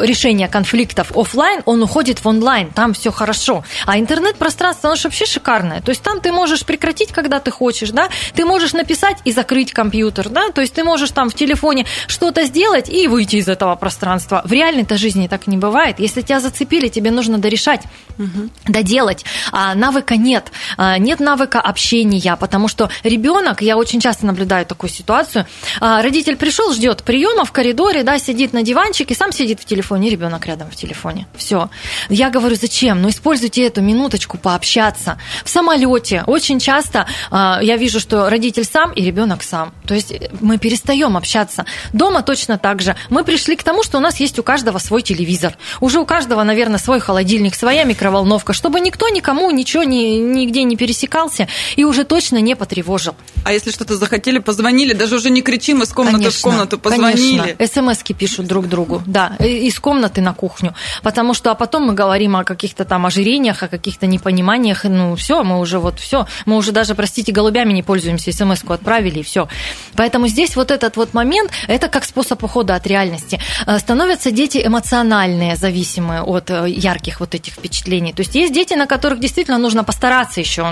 решения 0.07 0.49
конфликтов 0.49 1.13
офлайн, 1.15 1.61
он 1.67 1.83
уходит 1.83 2.25
в 2.25 2.27
онлайн, 2.27 2.71
там 2.71 2.95
все 2.95 3.13
хорошо. 3.13 3.63
А 3.85 3.99
интернет-пространство, 3.99 4.89
оно 4.89 4.97
же 4.97 5.09
вообще 5.09 5.27
шикарное. 5.27 5.83
То 5.83 5.91
есть 5.91 6.01
там 6.01 6.23
ты 6.23 6.33
можешь 6.33 6.65
прекратить, 6.65 7.13
когда 7.13 7.41
ты 7.41 7.51
хочешь, 7.51 7.91
да, 7.91 8.09
ты 8.35 8.47
можешь 8.47 8.73
написать 8.73 9.19
и 9.27 9.33
закрыть 9.33 9.75
компьютер, 9.75 10.31
да, 10.31 10.49
то 10.49 10.63
есть 10.63 10.73
ты 10.73 10.83
можешь 10.83 11.11
там 11.11 11.29
в 11.29 11.35
телефоне 11.35 11.85
что-то 12.07 12.45
сделать 12.45 12.89
и 12.89 13.09
выйти 13.09 13.37
из 13.37 13.49
этого 13.49 13.77
пространства. 13.77 14.41
В 14.47 14.53
реальной-то 14.53 14.97
жизни 14.97 15.29
так 15.29 15.47
не 15.47 15.59
бывает. 15.59 16.01
Если 16.01 16.23
тебя 16.23 16.41
зацепили, 16.41 16.89
тебе 16.89 17.11
нужно 17.11 17.37
дорешать, 17.37 17.83
угу. 18.19 18.49
доделать. 18.67 19.27
А 19.53 19.75
навыка 19.75 20.17
нет. 20.17 20.53
А, 20.79 20.97
нет 20.97 21.21
навыка 21.21 21.61
общения, 21.61 22.35
потому 22.37 22.69
что 22.69 22.89
ребенок, 23.05 23.61
я 23.61 23.77
очень 23.77 24.01
часто 24.07 24.25
наблюдаю 24.25 24.65
такую 24.65 24.89
ситуацию. 24.89 25.47
А, 25.81 26.01
родитель 26.01 26.37
пришел, 26.37 26.73
ждет 26.73 27.03
приема 27.03 27.45
в 27.45 27.51
коридоре, 27.51 28.05
да, 28.05 28.21
сидит 28.21 28.53
на 28.53 28.63
диванчике, 28.63 29.17
сам 29.17 29.33
сидит 29.33 29.59
в 29.59 29.65
телефоне, 29.65 30.11
ребенок 30.11 30.47
рядом 30.47 30.71
в 30.71 30.77
телефоне. 30.77 31.27
Все. 31.35 31.71
Я 32.09 32.31
говорю, 32.31 32.55
зачем? 32.55 33.03
Ну, 33.03 33.09
используйте 33.09 33.67
эту 33.67 33.83
минуточку 33.83 34.39
пообщаться. 34.39 35.19
В 35.45 35.49
самолете 35.49 36.23
очень 36.29 36.61
часто 36.61 37.09
а, 37.33 37.59
я 37.61 37.77
вижу, 37.77 37.99
что 37.99 38.31
родитель 38.31 38.65
сам 38.65 38.93
и 38.93 39.03
ребенок 39.03 39.43
сам. 39.43 39.75
То 39.89 39.95
есть 39.95 40.15
мы 40.41 40.59
перестаем 40.59 41.17
общаться. 41.17 41.65
Дома 41.93 42.23
точно 42.23 42.59
так 42.59 42.83
же. 42.83 42.95
Мы 43.11 43.25
пришли 43.25 43.57
к 43.57 43.65
тому, 43.65 43.83
что 43.83 43.99
у 43.99 44.01
нас 44.01 44.21
есть 44.21 44.39
у 44.39 44.45
каждого 44.45 44.79
свой 44.79 45.03
телевизор. 45.03 45.59
Уже 45.81 45.99
у 45.99 46.07
каждого, 46.07 46.45
наверное, 46.45 46.79
свой 46.79 47.01
холодильник, 47.01 47.57
своя 47.57 47.83
микроволновка, 47.83 48.53
чтобы 48.53 48.79
никто 48.79 49.09
никому 49.09 49.51
ничего 49.51 49.83
ни, 49.83 50.19
нигде 50.19 50.63
не 50.63 50.77
пересекался 50.77 51.49
и 51.75 51.83
уже 51.83 52.05
точно 52.05 52.41
не 52.41 52.55
потревожил. 52.55 53.17
А 53.43 53.53
если 53.53 53.73
что-то 53.73 53.96
захотели, 53.97 54.39
позвонили, 54.39 54.93
даже 54.93 55.17
уже 55.17 55.31
не 55.31 55.43
кричим 55.43 55.83
из 55.83 55.93
комнаты 55.93 56.19
конечно, 56.19 56.39
в 56.39 56.43
комнату, 56.43 56.79
позвонили. 56.79 57.57
СМСки 57.65 58.15
пишут 58.15 58.47
друг 58.47 58.69
другу, 58.69 59.03
да, 59.07 59.37
из 59.39 59.79
комнаты 59.79 60.21
на 60.21 60.35
кухню. 60.35 60.75
Потому 61.03 61.35
что, 61.35 61.51
а 61.51 61.55
потом 61.55 61.87
мы 61.87 61.95
говорим 61.95 62.37
о 62.37 62.45
каких-то 62.45 62.85
там 62.85 63.07
ожирениях, 63.07 63.63
о 63.63 63.69
каких-то 63.69 64.07
непониманиях, 64.07 64.85
ну 64.85 65.17
все, 65.17 65.43
мы 65.43 65.59
уже 65.61 65.79
вот 65.79 65.99
все, 65.99 66.27
мы 66.45 66.57
уже 66.57 66.73
даже, 66.73 66.95
простите, 66.95 67.33
голубями 67.33 67.73
не 67.73 67.83
пользуемся, 67.83 68.33
СМСку 68.33 68.73
отправили 68.73 69.21
и 69.21 69.23
все. 69.23 69.49
Поэтому 69.95 70.29
здесь 70.29 70.57
вот 70.57 70.71
этот 70.71 70.97
вот 70.97 71.15
момент, 71.15 71.51
это 71.69 71.89
как 71.89 72.05
способ 72.05 72.43
ухода 72.43 72.75
от 72.75 72.87
реальности. 72.87 73.41
Э, 73.67 73.79
становятся 73.79 74.31
дети 74.31 74.63
эмоциональные, 74.65 75.57
зависимые 75.57 76.23
от 76.23 76.51
э, 76.51 76.69
ярких 76.69 77.21
вот 77.21 77.35
этих 77.35 77.55
впечатлений. 77.55 78.13
То 78.13 78.21
есть 78.21 78.35
есть 78.35 78.53
дети, 78.53 78.75
на 78.75 78.87
которых 78.87 79.21
действительно 79.21 79.59
нужно 79.59 79.85
постараться 79.85 80.41
еще 80.41 80.63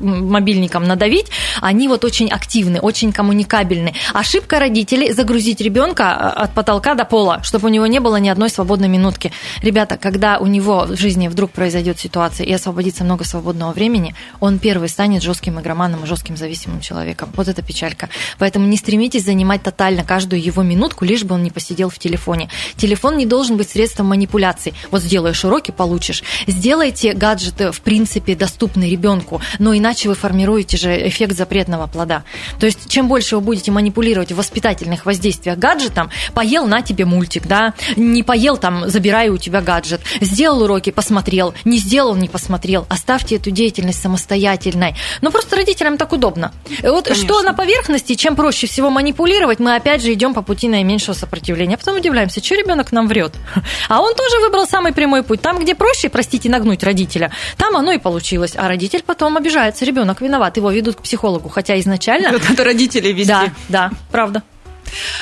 мобильником 0.00 0.84
надавить, 0.84 1.26
они 1.60 1.88
вот 1.88 2.04
очень 2.04 2.30
активны, 2.30 2.61
очень 2.80 3.12
коммуникабельны. 3.12 3.94
Ошибка 4.12 4.58
родителей 4.58 5.12
загрузить 5.12 5.60
ребенка 5.60 6.02
э, 6.36 6.42
от 6.42 6.54
потолка 6.54 6.94
до 6.94 7.04
пола, 7.04 7.42
чтобы 7.42 7.68
у 7.68 7.70
него 7.70 7.86
не 7.86 8.00
было 8.00 8.16
ни 8.16 8.28
одной 8.28 8.50
свободной 8.50 8.88
минутки. 8.88 9.32
Ребята, 9.62 9.96
когда 9.96 10.38
у 10.38 10.46
него 10.46 10.86
в 10.88 10.96
жизни 10.96 11.28
вдруг 11.28 11.50
произойдет 11.50 11.98
ситуация 11.98 12.46
и 12.46 12.52
освободится 12.52 13.04
много 13.04 13.24
свободного 13.24 13.72
времени, 13.72 14.14
он 14.40 14.58
первый 14.58 14.88
станет 14.88 15.22
жестким 15.22 15.60
игроманом 15.60 16.04
и 16.04 16.06
жестким 16.06 16.36
зависимым 16.36 16.80
человеком. 16.80 17.30
Вот 17.34 17.48
это 17.48 17.62
печалька. 17.62 18.08
Поэтому 18.38 18.66
не 18.66 18.76
стремитесь 18.76 19.24
занимать 19.24 19.62
тотально 19.62 20.04
каждую 20.04 20.42
его 20.42 20.62
минутку, 20.62 21.04
лишь 21.04 21.24
бы 21.24 21.34
он 21.34 21.42
не 21.42 21.50
посидел 21.50 21.88
в 21.88 21.98
телефоне. 21.98 22.48
Телефон 22.76 23.16
не 23.16 23.26
должен 23.26 23.56
быть 23.56 23.70
средством 23.70 24.06
манипуляции. 24.06 24.74
Вот 24.90 25.02
сделаешь 25.02 25.44
уроки, 25.44 25.70
получишь. 25.70 26.22
Сделайте 26.46 27.12
гаджеты, 27.14 27.72
в 27.72 27.80
принципе, 27.80 28.34
доступны 28.34 28.90
ребенку, 28.90 29.40
но 29.58 29.76
иначе 29.76 30.08
вы 30.08 30.14
формируете 30.14 30.76
же 30.76 31.08
эффект 31.08 31.36
запретного 31.36 31.86
плода. 31.86 32.24
То 32.58 32.66
есть, 32.66 32.88
чем 32.88 33.08
больше 33.08 33.36
вы 33.36 33.42
будете 33.42 33.70
манипулировать 33.70 34.32
в 34.32 34.36
воспитательных 34.36 35.06
воздействиях 35.06 35.58
гаджетом, 35.58 36.10
поел 36.34 36.66
на 36.66 36.82
тебе 36.82 37.04
мультик, 37.04 37.46
да, 37.46 37.74
не 37.96 38.22
поел, 38.22 38.56
там, 38.56 38.88
забираю 38.88 39.34
у 39.34 39.38
тебя 39.38 39.60
гаджет, 39.60 40.00
сделал 40.20 40.62
уроки, 40.62 40.90
посмотрел, 40.90 41.54
не 41.64 41.78
сделал, 41.78 42.14
не 42.14 42.28
посмотрел, 42.28 42.86
оставьте 42.88 43.36
эту 43.36 43.50
деятельность 43.50 44.00
самостоятельной. 44.00 44.94
Но 45.20 45.30
просто 45.30 45.56
родителям 45.56 45.96
так 45.96 46.12
удобно. 46.12 46.52
Вот 46.82 47.04
Конечно. 47.04 47.26
что 47.26 47.42
на 47.42 47.54
поверхности, 47.54 48.14
чем 48.14 48.36
проще 48.36 48.66
всего 48.66 48.90
манипулировать, 48.90 49.58
мы 49.58 49.74
опять 49.74 50.02
же 50.02 50.12
идем 50.12 50.34
по 50.34 50.42
пути 50.42 50.68
наименьшего 50.68 51.14
сопротивления. 51.14 51.74
А 51.74 51.78
потом 51.78 51.96
удивляемся, 51.96 52.42
что 52.42 52.54
ребенок 52.54 52.92
нам 52.92 53.08
врет. 53.08 53.34
А 53.88 54.00
он 54.00 54.14
тоже 54.14 54.38
выбрал 54.40 54.66
самый 54.66 54.92
прямой 54.92 55.22
путь. 55.22 55.42
Там, 55.42 55.58
где 55.58 55.74
проще, 55.74 56.08
простите, 56.08 56.48
нагнуть 56.48 56.82
родителя, 56.82 57.30
там 57.56 57.76
оно 57.76 57.92
и 57.92 57.98
получилось. 57.98 58.52
А 58.56 58.68
родитель 58.68 59.02
потом 59.04 59.36
обижается, 59.36 59.84
ребенок 59.84 60.20
виноват, 60.20 60.56
его 60.56 60.70
ведут 60.70 60.96
к 60.96 61.02
психологу. 61.02 61.48
Хотя 61.48 61.78
изначально... 61.80 62.32
Это 62.50 62.64
родители 62.64 63.12
везде. 63.12 63.32
Да, 63.32 63.52
да, 63.68 63.90
правда. 64.10 64.42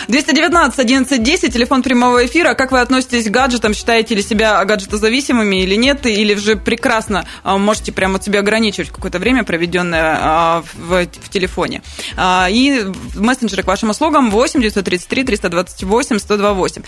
219 0.09 0.79
11 0.79 1.23
10, 1.23 1.53
телефон 1.53 1.83
прямого 1.83 2.25
эфира. 2.27 2.55
Как 2.55 2.73
вы 2.73 2.81
относитесь 2.81 3.27
к 3.27 3.31
гаджетам? 3.31 3.75
Считаете 3.75 4.15
ли 4.15 4.23
себя 4.23 4.65
гаджетозависимыми 4.65 5.63
или 5.63 5.75
нет? 5.75 6.07
Или 6.07 6.35
же 6.35 6.57
прекрасно 6.57 7.27
а, 7.43 7.59
можете 7.59 7.93
прямо 7.93 8.17
от 8.17 8.25
себя 8.25 8.41
ограничивать 8.41 8.91
какое-то 8.91 9.19
время, 9.19 9.45
проведенное 9.45 10.19
а, 10.21 10.65
в, 10.75 11.07
в 11.07 11.29
телефоне? 11.31 11.83
А, 12.17 12.49
и 12.51 12.85
мессенджеры 13.15 13.63
к 13.63 13.67
вашим 13.67 13.91
услугам 13.91 14.31
8 14.31 14.61
933 14.61 15.25
328 15.25 16.19
128. 16.19 16.83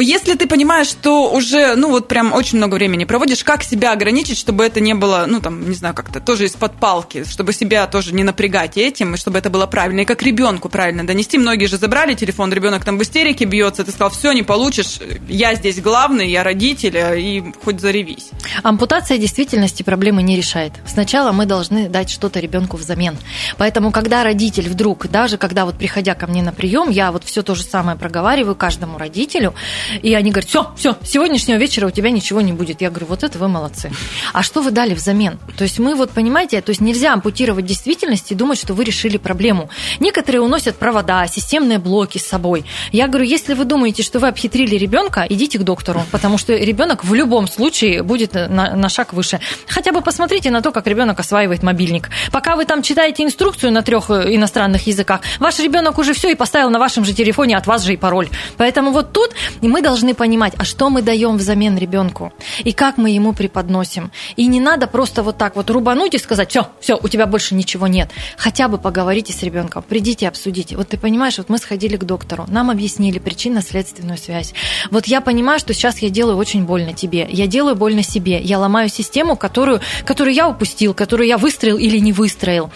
Если 0.00 0.34
ты 0.34 0.46
понимаешь, 0.46 0.86
что 0.86 1.32
уже, 1.32 1.74
ну, 1.74 1.90
вот 1.90 2.06
прям 2.06 2.32
очень 2.32 2.58
много 2.58 2.74
времени 2.74 3.04
проводишь, 3.04 3.42
как 3.42 3.64
себя 3.64 3.92
ограничить, 3.92 4.38
чтобы 4.38 4.64
это 4.64 4.78
не 4.78 4.94
было, 4.94 5.24
ну, 5.26 5.40
там, 5.40 5.68
не 5.68 5.74
знаю, 5.74 5.94
как-то 5.94 6.20
тоже 6.20 6.44
из-под 6.44 6.76
палки, 6.76 7.24
чтобы 7.24 7.52
себя 7.52 7.86
тоже 7.88 8.14
не 8.14 8.22
напрягать 8.22 8.76
этим, 8.76 9.14
и 9.14 9.16
чтобы 9.16 9.38
это 9.38 9.50
было 9.50 9.66
правильно, 9.66 10.00
и 10.00 10.04
как 10.04 10.22
ребенку 10.22 10.68
правильно 10.68 11.04
донести. 11.04 11.38
Многие 11.38 11.66
же 11.66 11.76
забрали 11.84 12.14
телефон, 12.14 12.50
ребенок 12.50 12.82
там 12.82 12.96
в 12.96 13.02
истерике 13.02 13.44
бьется, 13.44 13.84
ты 13.84 13.90
сказал, 13.90 14.08
все, 14.08 14.32
не 14.32 14.42
получишь, 14.42 15.00
я 15.28 15.54
здесь 15.54 15.82
главный, 15.82 16.30
я 16.30 16.42
родитель, 16.42 16.96
и 16.96 17.44
хоть 17.62 17.78
заревись. 17.78 18.30
Ампутация 18.62 19.18
действительности 19.18 19.82
проблемы 19.82 20.22
не 20.22 20.34
решает. 20.34 20.72
Сначала 20.86 21.30
мы 21.32 21.44
должны 21.44 21.90
дать 21.90 22.08
что-то 22.08 22.40
ребенку 22.40 22.78
взамен. 22.78 23.18
Поэтому, 23.58 23.92
когда 23.92 24.24
родитель 24.24 24.66
вдруг, 24.70 25.08
даже 25.08 25.36
когда 25.36 25.66
вот 25.66 25.76
приходя 25.76 26.14
ко 26.14 26.26
мне 26.26 26.42
на 26.42 26.52
прием, 26.52 26.88
я 26.88 27.12
вот 27.12 27.22
все 27.24 27.42
то 27.42 27.54
же 27.54 27.62
самое 27.62 27.98
проговариваю 27.98 28.54
каждому 28.54 28.96
родителю, 28.96 29.52
и 30.00 30.14
они 30.14 30.30
говорят, 30.30 30.48
все, 30.48 30.72
все, 30.78 30.96
сегодняшнего 31.04 31.58
вечера 31.58 31.86
у 31.86 31.90
тебя 31.90 32.08
ничего 32.08 32.40
не 32.40 32.54
будет. 32.54 32.80
Я 32.80 32.88
говорю, 32.88 33.08
вот 33.08 33.24
это 33.24 33.38
вы 33.38 33.48
молодцы. 33.48 33.92
А 34.32 34.42
что 34.42 34.62
вы 34.62 34.70
дали 34.70 34.94
взамен? 34.94 35.38
То 35.58 35.64
есть 35.64 35.78
мы 35.78 35.96
вот, 35.96 36.12
понимаете, 36.12 36.62
то 36.62 36.70
есть 36.70 36.80
нельзя 36.80 37.12
ампутировать 37.12 37.66
действительность 37.66 38.32
и 38.32 38.34
думать, 38.34 38.58
что 38.58 38.72
вы 38.72 38.84
решили 38.84 39.18
проблему. 39.18 39.68
Некоторые 40.00 40.40
уносят 40.40 40.76
провода, 40.76 41.26
системные 41.26 41.73
блоки 41.78 42.18
с 42.18 42.26
собой. 42.26 42.64
Я 42.92 43.08
говорю, 43.08 43.26
если 43.26 43.54
вы 43.54 43.64
думаете, 43.64 44.02
что 44.02 44.18
вы 44.18 44.28
обхитрили 44.28 44.76
ребенка, 44.76 45.26
идите 45.28 45.58
к 45.58 45.62
доктору, 45.62 46.02
потому 46.10 46.38
что 46.38 46.54
ребенок 46.54 47.04
в 47.04 47.14
любом 47.14 47.48
случае 47.48 48.02
будет 48.02 48.34
на, 48.34 48.74
на 48.76 48.88
шаг 48.88 49.12
выше. 49.12 49.40
Хотя 49.66 49.92
бы 49.92 50.00
посмотрите 50.00 50.50
на 50.50 50.62
то, 50.62 50.72
как 50.72 50.86
ребенок 50.86 51.20
осваивает 51.20 51.62
мобильник. 51.62 52.10
Пока 52.32 52.56
вы 52.56 52.64
там 52.64 52.82
читаете 52.82 53.24
инструкцию 53.24 53.72
на 53.72 53.82
трех 53.82 54.10
э, 54.10 54.34
иностранных 54.34 54.86
языках, 54.86 55.20
ваш 55.38 55.58
ребенок 55.58 55.98
уже 55.98 56.14
все 56.14 56.30
и 56.30 56.34
поставил 56.34 56.70
на 56.70 56.78
вашем 56.78 57.04
же 57.04 57.12
телефоне 57.12 57.56
от 57.56 57.66
вас 57.66 57.82
же 57.82 57.94
и 57.94 57.96
пароль. 57.96 58.28
Поэтому 58.56 58.90
вот 58.90 59.12
тут 59.12 59.30
мы 59.60 59.82
должны 59.82 60.14
понимать, 60.14 60.54
а 60.58 60.64
что 60.64 60.90
мы 60.90 61.02
даем 61.02 61.36
взамен 61.36 61.76
ребенку, 61.76 62.32
и 62.62 62.72
как 62.72 62.96
мы 62.96 63.10
ему 63.10 63.32
преподносим. 63.32 64.10
И 64.36 64.46
не 64.46 64.60
надо 64.60 64.86
просто 64.86 65.22
вот 65.22 65.38
так 65.38 65.56
вот 65.56 65.70
рубануть 65.70 66.14
и 66.14 66.18
сказать, 66.18 66.50
все, 66.50 66.68
все, 66.80 66.98
у 67.00 67.08
тебя 67.08 67.26
больше 67.26 67.54
ничего 67.54 67.86
нет. 67.86 68.10
Хотя 68.36 68.68
бы 68.68 68.78
поговорите 68.78 69.32
с 69.32 69.42
ребенком, 69.42 69.82
придите, 69.82 70.28
обсудите. 70.28 70.76
Вот 70.76 70.88
ты 70.88 70.98
понимаешь, 70.98 71.38
вот 71.38 71.48
мы 71.54 71.58
сходили 71.58 71.96
к 71.96 72.02
доктору, 72.02 72.46
нам 72.48 72.68
объяснили 72.68 73.20
причинно-следственную 73.20 74.18
связь. 74.18 74.54
Вот 74.90 75.06
я 75.06 75.20
понимаю, 75.20 75.60
что 75.60 75.72
сейчас 75.72 75.98
я 75.98 76.10
делаю 76.10 76.36
очень 76.36 76.64
больно 76.64 76.92
тебе, 76.94 77.28
я 77.30 77.46
делаю 77.46 77.76
больно 77.76 78.02
себе, 78.02 78.40
я 78.40 78.58
ломаю 78.58 78.88
систему, 78.88 79.36
которую, 79.36 79.80
которую 80.04 80.34
я 80.34 80.48
упустил, 80.48 80.94
которую 80.94 81.28
я 81.28 81.38
выстроил 81.38 81.78
или 81.78 81.98
не 81.98 82.12
выстроил 82.12 82.72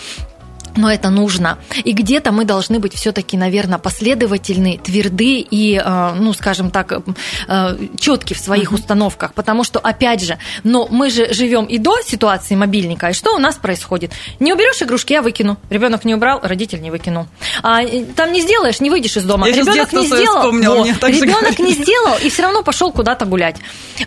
но 0.76 0.90
это 0.90 1.10
нужно. 1.10 1.58
И 1.84 1.92
где-то 1.92 2.32
мы 2.32 2.44
должны 2.44 2.78
быть 2.78 2.94
все-таки, 2.94 3.36
наверное, 3.36 3.78
последовательны, 3.78 4.78
тверды 4.82 5.40
и, 5.40 5.80
э, 5.84 6.14
ну, 6.14 6.32
скажем 6.32 6.70
так, 6.70 6.92
э, 6.92 7.76
четки 7.98 8.34
в 8.34 8.38
своих 8.38 8.70
uh-huh. 8.70 8.74
установках, 8.74 9.34
потому 9.34 9.64
что, 9.64 9.78
опять 9.78 10.22
же, 10.22 10.38
но 10.64 10.88
мы 10.90 11.10
же 11.10 11.32
живем 11.32 11.64
и 11.64 11.78
до 11.78 12.00
ситуации 12.02 12.54
мобильника, 12.54 13.08
и 13.08 13.12
что 13.12 13.34
у 13.34 13.38
нас 13.38 13.56
происходит? 13.56 14.12
Не 14.40 14.52
уберешь 14.52 14.82
игрушки, 14.82 15.12
я 15.12 15.22
выкину. 15.22 15.58
Ребенок 15.70 16.04
не 16.04 16.14
убрал, 16.14 16.40
родитель 16.42 16.80
не 16.80 16.90
выкинул. 16.90 17.26
А 17.62 17.80
там 18.16 18.32
не 18.32 18.40
сделаешь, 18.40 18.80
не 18.80 18.90
выйдешь 18.90 19.16
из 19.16 19.24
дома. 19.24 19.48
Я 19.48 19.56
ребенок 19.56 19.92
не 19.92 20.06
сделал, 20.06 20.52
вот, 20.52 21.08
ребенок 21.08 21.58
не 21.58 21.72
сделал 21.72 22.16
и 22.22 22.28
все 22.30 22.42
равно 22.42 22.62
пошел 22.62 22.92
куда-то 22.92 23.24
гулять. 23.26 23.56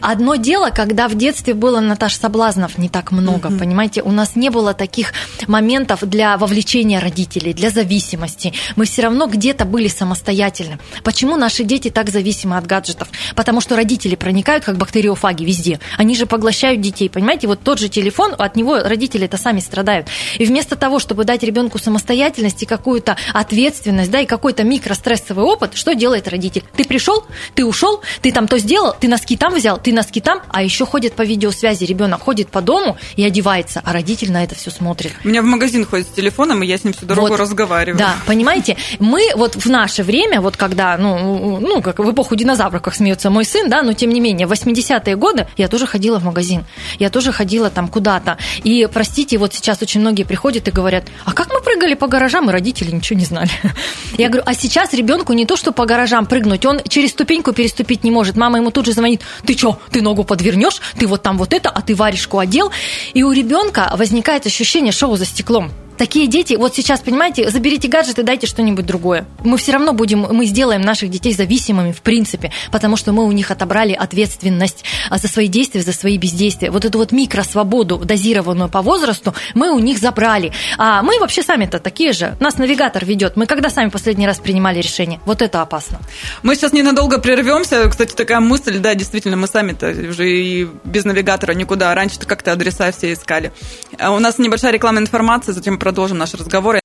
Одно 0.02 0.36
дело, 0.36 0.70
когда 0.70 1.08
в 1.08 1.16
детстве 1.16 1.54
было 1.54 1.80
Наташ 1.80 2.16
соблазнов 2.16 2.78
не 2.78 2.90
так 2.90 3.12
много, 3.12 3.50
uh-huh. 3.50 3.60
понимаете, 3.60 4.02
у 4.02 4.12
нас 4.12 4.36
не 4.36 4.50
было 4.50 4.74
таких 4.74 5.14
моментов 5.48 6.00
для 6.02 6.38
вовлечения 6.38 6.51
вовлечения 6.52 7.00
родителей, 7.00 7.54
для 7.54 7.70
зависимости. 7.70 8.54
Мы 8.76 8.84
все 8.84 9.04
равно 9.04 9.28
где-то 9.28 9.64
были 9.64 9.88
самостоятельны. 9.88 10.80
Почему 11.02 11.38
наши 11.38 11.64
дети 11.64 11.90
так 11.90 12.10
зависимы 12.10 12.58
от 12.58 12.68
гаджетов? 12.68 13.08
Потому 13.38 13.62
что 13.62 13.78
родители 13.78 14.16
проникают 14.16 14.66
как 14.66 14.78
бактериофаги 14.78 15.46
везде. 15.46 15.80
Они 15.98 16.14
же 16.14 16.26
поглощают 16.26 16.82
детей, 16.82 17.10
понимаете? 17.10 17.48
Вот 17.48 17.62
тот 17.64 17.80
же 17.80 17.88
телефон, 17.88 18.36
от 18.38 18.58
него 18.58 18.80
родители 18.80 19.26
это 19.26 19.38
сами 19.38 19.62
страдают. 19.62 20.08
И 20.40 20.46
вместо 20.46 20.76
того, 20.76 21.00
чтобы 21.00 21.24
дать 21.24 21.42
ребенку 21.44 21.80
самостоятельность 21.80 22.62
и 22.64 22.66
какую-то 22.66 23.16
ответственность, 23.34 24.12
да, 24.12 24.20
и 24.20 24.26
какой-то 24.26 24.66
микрострессовый 24.66 25.46
опыт, 25.46 25.72
что 25.76 25.96
делает 25.96 26.28
родитель? 26.28 26.66
Ты 26.76 26.84
пришел, 26.84 27.24
ты 27.56 27.64
ушел, 27.64 28.02
ты 28.22 28.34
там 28.34 28.50
то 28.50 28.58
сделал, 28.58 28.94
ты 29.00 29.08
носки 29.08 29.38
там 29.38 29.56
взял, 29.56 29.78
ты 29.82 29.94
носки 29.94 30.20
там, 30.20 30.42
а 30.50 30.62
еще 30.62 30.86
ходит 30.86 31.14
по 31.14 31.22
видеосвязи, 31.22 31.86
ребенок 31.86 32.20
ходит 32.22 32.50
по 32.50 32.62
дому 32.62 32.98
и 33.16 33.24
одевается, 33.24 33.82
а 33.86 33.94
родитель 33.94 34.34
на 34.34 34.44
это 34.44 34.56
все 34.56 34.70
смотрит. 34.70 35.14
У 35.24 35.30
меня 35.30 35.42
в 35.42 35.46
магазин 35.46 35.86
ходит 35.86 36.08
с 36.08 36.12
телефоном, 36.42 36.64
и 36.64 36.68
я 36.68 36.78
с 36.78 36.84
ним 36.84 36.94
всю 36.94 37.06
дорогу 37.06 37.30
вот, 37.30 37.40
разговариваю. 37.40 37.98
Да, 37.98 38.16
понимаете, 38.26 38.78
мы 39.00 39.22
вот 39.36 39.56
в 39.56 39.70
наше 39.70 40.04
время, 40.04 40.42
вот 40.42 40.58
когда, 40.58 40.98
ну, 40.98 41.60
ну, 41.60 41.82
как 41.82 42.00
в 42.00 42.12
эпоху 42.12 42.36
динозавров, 42.36 42.82
как 42.82 42.96
смеется 42.96 43.30
мой 43.30 43.46
сын, 43.46 43.70
да, 43.70 43.82
но 43.82 43.94
тем 43.94 44.10
не 44.10 44.20
менее, 44.20 44.48
в 44.48 44.52
80-е 44.52 45.16
годы 45.16 45.48
я 45.58 45.68
тоже 45.68 45.88
ходила 45.88 46.20
в 46.20 46.24
магазин, 46.24 46.66
я 47.00 47.10
тоже 47.10 47.32
ходила 47.32 47.70
там 47.70 47.88
куда-то. 47.88 48.38
И, 48.64 48.88
простите, 48.92 49.38
вот 49.38 49.54
сейчас 49.54 49.82
очень 49.82 50.02
многие 50.02 50.24
приходят 50.24 50.68
и 50.68 50.72
говорят, 50.72 51.06
а 51.26 51.34
как 51.34 51.52
мы 51.54 51.62
прыгали 51.62 51.94
по 51.94 52.08
гаражам, 52.08 52.50
и 52.50 52.54
родители 52.54 52.92
ничего 52.92 53.20
не 53.20 53.26
знали. 53.26 53.52
Я 54.18 54.30
говорю, 54.30 54.44
а 54.46 54.54
сейчас 54.54 54.94
ребенку 54.94 55.34
не 55.34 55.46
то, 55.46 55.56
что 55.56 55.72
по 55.72 55.86
гаражам 55.86 56.26
прыгнуть, 56.26 56.66
он 56.66 56.82
через 56.88 57.12
ступеньку 57.12 57.54
переступить 57.54 58.04
не 58.04 58.12
может. 58.12 58.36
Мама 58.36 58.58
ему 58.58 58.72
тут 58.72 58.86
же 58.86 58.94
звонит, 58.94 59.22
ты 59.46 59.58
что, 59.58 59.80
ты 59.92 60.02
ногу 60.02 60.24
подвернешь, 60.24 60.82
ты 60.98 61.08
вот 61.08 61.24
там 61.24 61.38
вот 61.38 61.54
это, 61.54 61.70
а 61.70 61.82
ты 61.82 61.96
варежку 61.96 62.40
одел. 62.40 62.72
И 63.14 63.24
у 63.24 63.32
ребенка 63.32 63.92
возникает 63.96 64.46
ощущение 64.46 64.92
шоу 64.92 65.16
за 65.16 65.26
стеклом. 65.26 65.72
Такие 65.98 66.28
дети, 66.28 66.56
вот 66.56 66.76
сейчас, 66.76 67.00
понимаете, 67.00 67.50
заберите 67.50 67.88
гаджет 67.88 68.20
и 68.20 68.24
дайте 68.24 68.48
что-нибудь 68.48 68.86
другое. 68.86 69.26
Мы 69.44 69.58
все 69.58 69.74
равно 69.74 69.94
будем, 69.94 70.22
мы 70.22 70.46
сделаем 70.46 70.82
наших 70.82 71.10
детей 71.10 71.34
зависимыми 71.34 71.92
в 71.92 72.02
принципе, 72.02 72.52
потому 72.72 72.98
что 72.98 73.12
мы 73.12 73.26
у 73.26 73.32
них 73.32 73.52
отобрали 73.52 73.94
ответственность 73.94 74.84
а, 75.10 75.18
за 75.18 75.28
свои 75.28 75.48
действия, 75.48 75.82
за 75.82 75.94
свои 75.94 76.18
бездействия. 76.18 76.72
Вот 76.72 76.86
эту 76.86 76.98
вот 76.98 77.12
микросвободу, 77.12 77.98
дозированную 77.98 78.70
по 78.70 78.82
возрасту, 78.82 79.34
мы 79.54 79.72
у 79.72 79.80
них 79.80 80.00
забрали. 80.00 80.52
А 80.78 81.04
мы 81.04 81.20
вообще 81.20 81.44
сами-то 81.44 81.80
такие 81.80 82.14
же. 82.14 82.36
Нас 82.40 82.58
навигатор 82.58 83.06
ведет. 83.06 83.36
Мы 83.36 83.46
когда 83.46 83.70
сами 83.70 83.90
последний 83.90 84.26
раз 84.26 84.40
принимали 84.40 84.80
решение? 84.80 85.20
Вот 85.26 85.42
это 85.42 85.62
опасно. 85.62 86.00
Мы 86.44 86.56
сейчас 86.56 86.74
ненадолго 86.74 87.20
прервемся. 87.20 87.88
Кстати, 87.90 88.14
такая 88.14 88.40
мысль, 88.40 88.80
да, 88.80 88.96
действительно, 88.96 89.38
мы 89.38 89.48
сами-то 89.48 89.90
уже 90.10 90.30
и 90.30 90.68
без 90.84 91.06
навигатора 91.06 91.54
никуда. 91.54 91.94
Раньше-то 91.94 92.26
как-то 92.26 92.52
адреса 92.52 92.92
все 92.92 93.14
искали. 93.14 93.52
А 94.00 94.12
у 94.12 94.20
нас 94.20 94.38
небольшая 94.38 94.72
рекламная 94.72 95.04
информация, 95.04 95.54
затем 95.54 95.78
продолжим 95.82 96.20
наш 96.20 96.36
разговор. 96.36 96.80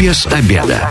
Без 0.00 0.26
обеда. 0.26 0.90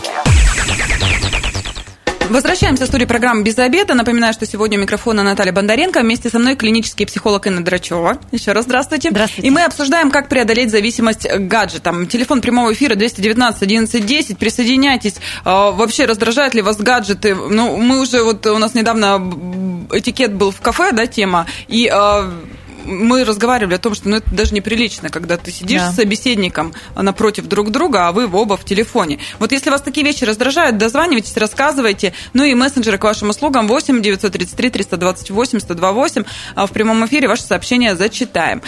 Возвращаемся 2.30 2.86
в 2.86 2.88
студию 2.88 3.08
программы 3.08 3.44
«Без 3.44 3.58
обеда». 3.58 3.96
Напоминаю, 3.96 4.34
что 4.34 4.46
сегодня 4.46 4.78
у 4.78 4.82
микрофона 4.82 5.24
Наталья 5.24 5.52
Бондаренко. 5.52 6.02
Вместе 6.02 6.30
со 6.30 6.38
мной 6.38 6.56
клинический 6.56 7.08
психолог 7.08 7.48
Инна 7.48 7.64
Драчева. 7.64 8.20
Еще 8.32 8.52
раз 8.52 8.66
здравствуйте. 8.66 9.10
Здравствуйте. 9.10 9.48
И 9.48 9.52
мы 9.52 9.64
обсуждаем, 9.64 10.12
как 10.12 10.30
преодолеть 10.30 10.70
зависимость 10.70 11.28
к 11.28 11.40
гаджетам. 11.40 12.06
Телефон 12.08 12.42
прямого 12.42 12.72
эфира 12.72 12.94
219 12.94 13.64
11 13.64 14.06
10. 14.06 14.38
Присоединяйтесь. 14.38 15.16
А, 15.44 15.72
вообще, 15.72 16.06
раздражают 16.06 16.54
ли 16.54 16.62
вас 16.62 16.78
гаджеты? 16.78 17.34
Ну, 17.36 17.78
мы 17.78 18.00
уже, 18.00 18.24
вот 18.24 18.46
у 18.46 18.58
нас 18.60 18.76
недавно 18.76 19.20
этикет 19.92 20.34
был 20.34 20.52
в 20.52 20.62
кафе, 20.62 20.92
да, 20.92 21.08
тема, 21.08 21.48
и 21.68 21.88
а, 21.92 22.32
мы 22.86 23.24
разговаривали 23.24 23.76
о 23.76 23.80
том, 23.80 23.96
что 23.96 24.10
ну, 24.10 24.18
это 24.18 24.30
даже 24.32 24.54
неприлично, 24.54 25.10
когда 25.10 25.38
ты 25.38 25.52
сидишь 25.52 25.82
да. 25.82 25.92
с 25.92 25.96
собеседником 25.96 26.74
напротив 26.96 27.48
друг 27.48 27.72
друга, 27.72 28.08
а 28.08 28.12
вы 28.12 28.32
оба 28.32 28.58
в 28.58 28.66
телефоне. 28.66 29.20
Вот 29.40 29.52
если 29.52 29.70
вас 29.70 29.82
такие 29.82 30.06
вещи 30.06 30.24
раздражают, 30.24 30.78
дозванивайтесь, 30.78 31.36
рассказывайте. 31.38 32.14
Ну 32.34 32.44
и 32.44 32.54
мессенджеры 32.54 32.98
к 32.98 33.04
вашим 33.04 33.30
услугам 33.30 33.68
8 33.68 34.02
933 34.02 34.70
328 34.70 35.60
128. 35.60 36.24
В 36.56 36.72
прямом 36.72 37.06
эфире 37.06 37.28
ваши 37.28 37.44
сообщения 37.44 37.96
зачитаем. 37.96 38.62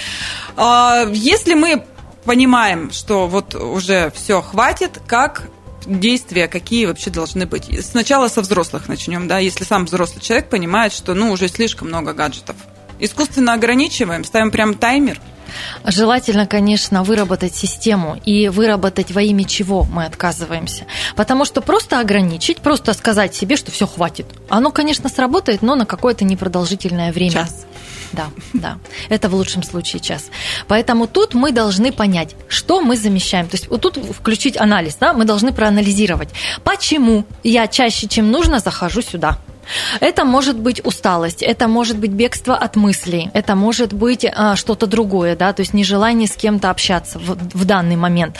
А, 0.55 1.05
если 1.11 1.53
мы 1.53 1.83
понимаем, 2.23 2.91
что 2.91 3.27
вот 3.27 3.55
уже 3.55 4.11
все 4.15 4.41
хватит, 4.41 4.99
как 5.07 5.49
действия 5.85 6.47
какие 6.47 6.85
вообще 6.85 7.09
должны 7.09 7.45
быть? 7.45 7.69
Сначала 7.85 8.27
со 8.27 8.41
взрослых 8.41 8.87
начнем, 8.87 9.27
да, 9.27 9.39
если 9.39 9.63
сам 9.63 9.85
взрослый 9.85 10.21
человек 10.21 10.49
понимает, 10.49 10.93
что 10.93 11.13
ну 11.13 11.31
уже 11.31 11.47
слишком 11.47 11.87
много 11.87 12.13
гаджетов. 12.13 12.55
Искусственно 12.99 13.53
ограничиваем, 13.53 14.23
ставим 14.23 14.51
прям 14.51 14.73
таймер. 14.75 15.19
Желательно, 15.85 16.47
конечно, 16.47 17.03
выработать 17.03 17.55
систему 17.55 18.19
и 18.25 18.49
выработать 18.49 19.11
во 19.11 19.21
имя 19.21 19.45
чего 19.45 19.83
мы 19.83 20.05
отказываемся. 20.05 20.85
Потому 21.15 21.45
что 21.45 21.61
просто 21.61 21.99
ограничить, 21.99 22.57
просто 22.57 22.93
сказать 22.93 23.35
себе, 23.35 23.55
что 23.55 23.71
все 23.71 23.87
хватит. 23.87 24.25
Оно, 24.49 24.71
конечно, 24.71 25.09
сработает, 25.09 25.61
но 25.61 25.75
на 25.75 25.85
какое-то 25.85 26.25
непродолжительное 26.25 27.11
время. 27.11 27.31
Час. 27.31 27.65
Да, 28.11 28.27
да. 28.53 28.77
Это 29.09 29.29
в 29.29 29.35
лучшем 29.35 29.63
случае 29.63 29.99
час. 29.99 30.29
Поэтому 30.67 31.07
тут 31.07 31.33
мы 31.33 31.51
должны 31.51 31.91
понять, 31.91 32.35
что 32.47 32.81
мы 32.81 32.95
замещаем. 32.95 33.47
То 33.47 33.55
есть 33.55 33.67
вот 33.67 33.81
тут 33.81 33.97
включить 33.97 34.57
анализ, 34.57 34.95
да, 34.95 35.13
мы 35.13 35.25
должны 35.25 35.51
проанализировать, 35.51 36.29
почему 36.63 37.25
я 37.43 37.67
чаще, 37.67 38.07
чем 38.07 38.31
нужно, 38.31 38.59
захожу 38.59 39.01
сюда. 39.01 39.39
Это 39.99 40.25
может 40.25 40.57
быть 40.57 40.83
усталость, 40.85 41.41
это 41.41 41.67
может 41.67 41.97
быть 41.97 42.11
бегство 42.11 42.55
от 42.55 42.75
мыслей, 42.75 43.29
это 43.33 43.55
может 43.55 43.93
быть 43.93 44.25
а, 44.25 44.55
что-то 44.55 44.87
другое, 44.87 45.35
да, 45.35 45.53
то 45.53 45.61
есть 45.61 45.73
нежелание 45.73 46.27
с 46.27 46.35
кем-то 46.35 46.69
общаться 46.69 47.19
в, 47.19 47.37
в 47.53 47.65
данный 47.65 47.95
момент. 47.95 48.37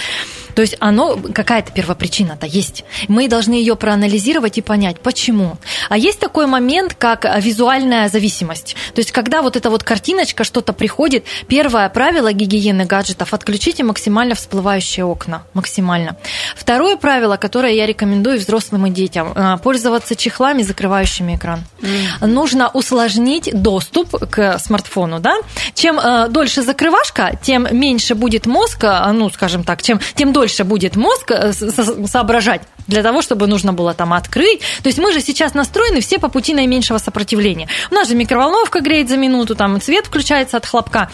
То 0.55 0.61
есть 0.61 0.77
оно, 0.79 1.17
какая-то 1.17 1.71
первопричина-то 1.71 2.47
есть. 2.47 2.85
Мы 3.07 3.27
должны 3.27 3.53
ее 3.53 3.75
проанализировать 3.75 4.57
и 4.57 4.61
понять, 4.61 5.01
почему. 5.01 5.57
А 5.89 5.97
есть 5.97 6.19
такой 6.19 6.47
момент, 6.47 6.93
как 6.93 7.25
визуальная 7.41 8.07
зависимость. 8.09 8.75
То 8.93 8.99
есть 8.99 9.11
когда 9.11 9.41
вот 9.41 9.57
эта 9.57 9.69
вот 9.69 9.83
картиночка, 9.83 10.43
что-то 10.45 10.71
приходит, 10.71 11.25
первое 11.47 11.87
правило 11.89 12.31
гигиены 12.31 12.85
гаджетов– 12.85 13.33
отключите 13.33 13.83
максимально 13.83 14.33
всплывающие 14.35 15.05
окна. 15.05 15.43
Максимально. 15.53 16.15
Второе 16.55 16.95
правило, 16.95 17.35
которое 17.35 17.73
я 17.73 17.85
рекомендую 17.85 18.39
взрослым 18.39 18.87
и 18.87 18.89
детям– 18.89 19.59
пользоваться 19.63 20.15
чехлами, 20.15 20.63
закрывающими 20.63 21.14
экран. 21.35 21.63
Mm. 21.81 22.27
Нужно 22.27 22.69
усложнить 22.69 23.49
доступ 23.53 24.29
к 24.29 24.59
смартфону. 24.59 25.19
Да? 25.19 25.35
Чем 25.73 25.99
э, 25.99 26.27
дольше 26.29 26.61
закрывашка, 26.61 27.39
тем 27.41 27.67
меньше 27.71 28.15
будет 28.15 28.45
мозг, 28.45 28.83
э, 28.83 29.11
ну, 29.11 29.29
скажем 29.29 29.63
так, 29.63 29.81
чем, 29.81 29.99
тем 30.15 30.33
дольше 30.33 30.63
будет 30.63 30.95
мозг 30.95 31.31
э, 31.31 31.53
соображать 31.53 32.61
для 32.87 33.03
того, 33.03 33.21
чтобы 33.21 33.47
нужно 33.47 33.73
было 33.73 33.93
там 33.93 34.13
открыть. 34.13 34.59
То 34.83 34.89
есть 34.89 34.97
мы 34.99 35.11
же 35.11 35.21
сейчас 35.21 35.53
настроены 35.53 36.01
все 36.01 36.19
по 36.19 36.29
пути 36.29 36.53
наименьшего 36.53 36.97
сопротивления. 36.97 37.67
У 37.91 37.95
нас 37.95 38.07
же 38.07 38.15
микроволновка 38.15 38.81
греет 38.81 39.09
за 39.09 39.17
минуту, 39.17 39.55
там 39.55 39.81
свет 39.81 40.07
включается 40.07 40.57
от 40.57 40.65
хлопка. 40.65 41.09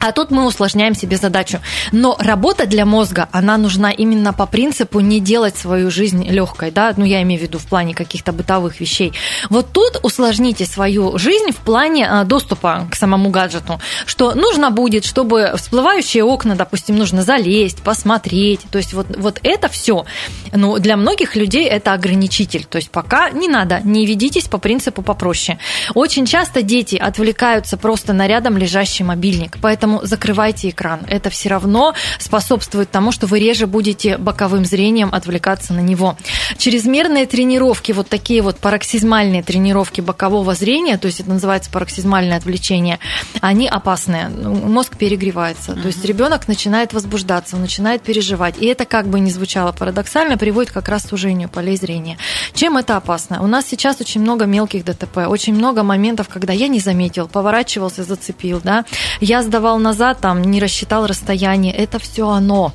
А 0.00 0.12
тут 0.12 0.30
мы 0.30 0.46
усложняем 0.46 0.94
себе 0.94 1.16
задачу. 1.16 1.60
Но 1.92 2.16
работа 2.18 2.66
для 2.66 2.84
мозга, 2.84 3.28
она 3.32 3.56
нужна 3.56 3.90
именно 3.90 4.32
по 4.32 4.46
принципу 4.46 5.00
не 5.00 5.20
делать 5.20 5.56
свою 5.56 5.90
жизнь 5.90 6.24
легкой, 6.28 6.70
да, 6.70 6.92
ну 6.96 7.04
я 7.04 7.22
имею 7.22 7.40
в 7.40 7.42
виду 7.42 7.58
в 7.58 7.66
плане 7.66 7.94
каких-то 7.94 8.32
бытовых 8.32 8.80
вещей. 8.80 9.12
Вот 9.50 9.72
тут 9.72 9.98
усложните 10.02 10.66
свою 10.66 11.18
жизнь 11.18 11.50
в 11.50 11.56
плане 11.56 12.08
а, 12.08 12.24
доступа 12.24 12.86
к 12.90 12.94
самому 12.94 13.30
гаджету, 13.30 13.80
что 14.06 14.34
нужно 14.34 14.70
будет, 14.70 15.04
чтобы 15.04 15.52
всплывающие 15.56 16.22
окна, 16.22 16.54
допустим, 16.54 16.96
нужно 16.96 17.22
залезть, 17.22 17.82
посмотреть, 17.82 18.60
то 18.70 18.78
есть 18.78 18.92
вот, 18.92 19.06
вот 19.16 19.40
это 19.42 19.68
все, 19.68 20.04
ну, 20.52 20.78
для 20.78 20.96
многих 20.96 21.36
людей 21.36 21.66
это 21.66 21.92
ограничитель, 21.92 22.64
то 22.64 22.76
есть 22.76 22.90
пока 22.90 23.30
не 23.30 23.48
надо, 23.48 23.80
не 23.84 24.06
ведитесь 24.06 24.44
по 24.44 24.58
принципу 24.58 25.02
попроще. 25.02 25.58
Очень 25.94 26.26
часто 26.26 26.62
дети 26.62 26.96
отвлекаются 26.96 27.76
просто 27.76 28.12
на 28.12 28.26
рядом 28.28 28.56
лежащий 28.56 29.04
мобильник, 29.04 29.58
поэтому 29.60 29.87
поэтому 29.88 30.06
закрывайте 30.06 30.70
экран. 30.70 31.00
Это 31.08 31.30
все 31.30 31.48
равно 31.48 31.94
способствует 32.18 32.90
тому, 32.90 33.12
что 33.12 33.26
вы 33.26 33.40
реже 33.40 33.66
будете 33.66 34.18
боковым 34.18 34.64
зрением 34.64 35.10
отвлекаться 35.12 35.72
на 35.72 35.80
него. 35.80 36.16
Чрезмерные 36.58 37.26
тренировки, 37.26 37.92
вот 37.92 38.08
такие 38.08 38.42
вот 38.42 38.58
пароксизмальные 38.58 39.42
тренировки 39.42 40.00
бокового 40.00 40.54
зрения, 40.54 40.98
то 40.98 41.06
есть 41.06 41.20
это 41.20 41.30
называется 41.30 41.70
пароксизмальное 41.70 42.36
отвлечение, 42.36 42.98
они 43.40 43.68
опасные. 43.68 44.28
Мозг 44.28 44.96
перегревается. 44.96 45.74
То 45.74 45.88
есть 45.88 46.04
ребенок 46.04 46.48
начинает 46.48 46.92
возбуждаться, 46.92 47.56
он 47.56 47.62
начинает 47.62 48.02
переживать. 48.02 48.56
И 48.60 48.66
это, 48.66 48.84
как 48.84 49.06
бы 49.06 49.20
ни 49.20 49.30
звучало 49.30 49.72
парадоксально, 49.72 50.36
приводит 50.36 50.72
как 50.72 50.88
раз 50.88 51.04
к 51.04 51.08
сужению 51.08 51.48
полей 51.48 51.76
зрения. 51.76 52.18
Чем 52.52 52.76
это 52.76 52.96
опасно? 52.96 53.42
У 53.42 53.46
нас 53.46 53.66
сейчас 53.66 54.00
очень 54.00 54.20
много 54.20 54.44
мелких 54.44 54.84
ДТП, 54.84 55.28
очень 55.28 55.54
много 55.54 55.82
моментов, 55.82 56.28
когда 56.28 56.52
я 56.52 56.68
не 56.68 56.80
заметил, 56.80 57.28
поворачивался, 57.28 58.02
зацепил, 58.02 58.60
да, 58.62 58.84
я 59.20 59.42
сдавал 59.42 59.77
назад, 59.78 60.18
там 60.20 60.42
не 60.42 60.60
рассчитал 60.60 61.06
расстояние, 61.06 61.74
это 61.74 61.98
все 61.98 62.28
оно. 62.28 62.72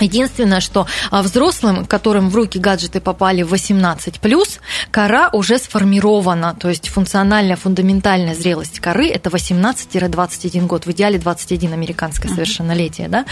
Единственное, 0.00 0.60
что 0.60 0.86
а, 1.10 1.22
взрослым, 1.22 1.84
которым 1.84 2.30
в 2.30 2.36
руки 2.36 2.58
гаджеты 2.58 3.00
попали 3.00 3.42
в 3.42 3.52
18+, 3.52 4.60
кора 4.90 5.30
уже 5.32 5.58
сформирована, 5.58 6.56
то 6.58 6.68
есть 6.68 6.88
функциональная, 6.88 7.56
фундаментальная 7.56 8.34
зрелость 8.34 8.80
коры– 8.80 9.08
это 9.08 9.30
18-21 9.30 10.66
год, 10.66 10.86
в 10.86 10.90
идеале 10.90 11.18
21 11.18 11.72
американское 11.72 12.32
совершеннолетие, 12.32 13.08
да? 13.08 13.24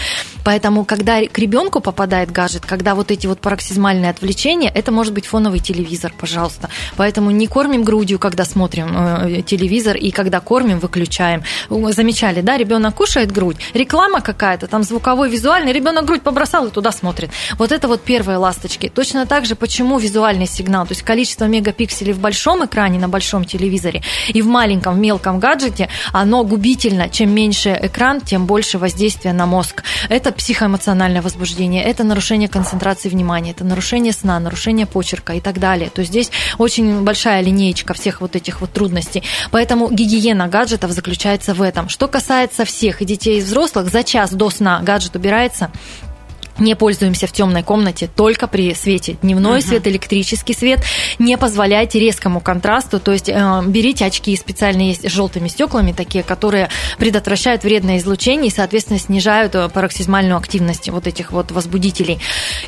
Поэтому, 0.43 0.85
когда 0.85 1.25
к 1.25 1.37
ребенку 1.37 1.79
попадает 1.79 2.31
гаджет, 2.31 2.65
когда 2.65 2.95
вот 2.95 3.11
эти 3.11 3.27
вот 3.27 3.39
пароксизмальные 3.39 4.11
отвлечения, 4.11 4.69
это 4.69 4.91
может 4.91 5.13
быть 5.13 5.25
фоновый 5.25 5.59
телевизор, 5.59 6.13
пожалуйста. 6.17 6.69
Поэтому 6.95 7.31
не 7.31 7.47
кормим 7.47 7.83
грудью, 7.83 8.19
когда 8.19 8.45
смотрим 8.45 8.95
э, 8.95 9.41
телевизор, 9.41 9.97
и 9.97 10.11
когда 10.11 10.39
кормим, 10.39 10.79
выключаем. 10.79 11.43
Замечали, 11.69 12.41
да, 12.41 12.57
ребенок 12.57 12.95
кушает 12.95 13.31
грудь, 13.31 13.57
реклама 13.73 14.21
какая-то, 14.21 14.67
там 14.67 14.83
звуковой, 14.83 15.29
визуальный, 15.29 15.73
ребенок 15.73 16.05
грудь 16.05 16.21
побросал, 16.21 16.58
написал 16.59 16.67
и 16.67 16.71
туда 16.71 16.91
смотрит. 16.91 17.31
Вот 17.57 17.71
это 17.71 17.87
вот 17.87 18.01
первые 18.01 18.37
ласточки. 18.37 18.89
Точно 18.93 19.25
так 19.25 19.45
же, 19.45 19.55
почему 19.55 19.99
визуальный 19.99 20.47
сигнал, 20.47 20.85
то 20.85 20.91
есть 20.91 21.03
количество 21.03 21.45
мегапикселей 21.45 22.13
в 22.13 22.19
большом 22.19 22.65
экране, 22.65 22.99
на 22.99 23.07
большом 23.07 23.45
телевизоре 23.45 24.01
и 24.27 24.41
в 24.41 24.47
маленьком, 24.47 24.95
в 24.95 24.99
мелком 24.99 25.39
гаджете, 25.39 25.89
оно 26.13 26.43
губительно. 26.43 27.09
Чем 27.09 27.31
меньше 27.31 27.77
экран, 27.81 28.21
тем 28.21 28.45
больше 28.45 28.77
воздействия 28.77 29.33
на 29.33 29.45
мозг. 29.45 29.83
Это 30.09 30.31
психоэмоциональное 30.31 31.21
возбуждение, 31.21 31.83
это 31.83 32.03
нарушение 32.03 32.49
концентрации 32.49 33.09
внимания, 33.09 33.51
это 33.51 33.63
нарушение 33.63 34.13
сна, 34.13 34.39
нарушение 34.39 34.85
почерка 34.85 35.33
и 35.33 35.39
так 35.39 35.59
далее. 35.59 35.89
То 35.89 36.01
есть 36.01 36.11
здесь 36.11 36.31
очень 36.57 37.03
большая 37.03 37.41
линеечка 37.41 37.93
всех 37.93 38.21
вот 38.21 38.35
этих 38.35 38.61
вот 38.61 38.71
трудностей. 38.71 39.23
Поэтому 39.51 39.89
гигиена 39.89 40.47
гаджетов 40.47 40.91
заключается 40.91 41.53
в 41.53 41.61
этом. 41.61 41.89
Что 41.89 42.07
касается 42.07 42.65
всех 42.65 43.01
и 43.01 43.05
детей, 43.05 43.39
и 43.39 43.41
взрослых, 43.41 43.89
за 43.89 44.03
час 44.03 44.31
до 44.31 44.49
сна 44.49 44.81
гаджет 44.81 45.15
убирается, 45.15 45.71
не 46.59 46.75
пользуемся 46.75 47.27
в 47.27 47.31
темной 47.31 47.63
комнате 47.63 48.09
только 48.13 48.47
при 48.47 48.73
свете. 48.73 49.17
Дневной 49.21 49.59
uh-huh. 49.59 49.67
свет, 49.67 49.87
электрический 49.87 50.53
свет. 50.53 50.83
Не 51.17 51.37
позволяйте 51.37 51.99
резкому 51.99 52.39
контрасту. 52.41 52.99
То 52.99 53.11
есть 53.11 53.29
э, 53.29 53.61
берите 53.67 54.05
очки 54.05 54.35
специально 54.35 54.81
есть 54.81 55.09
с 55.09 55.11
желтыми 55.11 55.47
стеклами, 55.47 55.91
такие, 55.91 56.23
которые 56.23 56.69
предотвращают 56.97 57.63
вредное 57.63 57.97
излучение 57.97 58.47
и, 58.47 58.53
соответственно, 58.53 58.99
снижают 58.99 59.55
э, 59.55 59.69
пароксизмальную 59.69 60.37
активность 60.37 60.89
вот 60.89 61.07
этих 61.07 61.31
вот 61.31 61.51
возбудителей. 61.51 62.19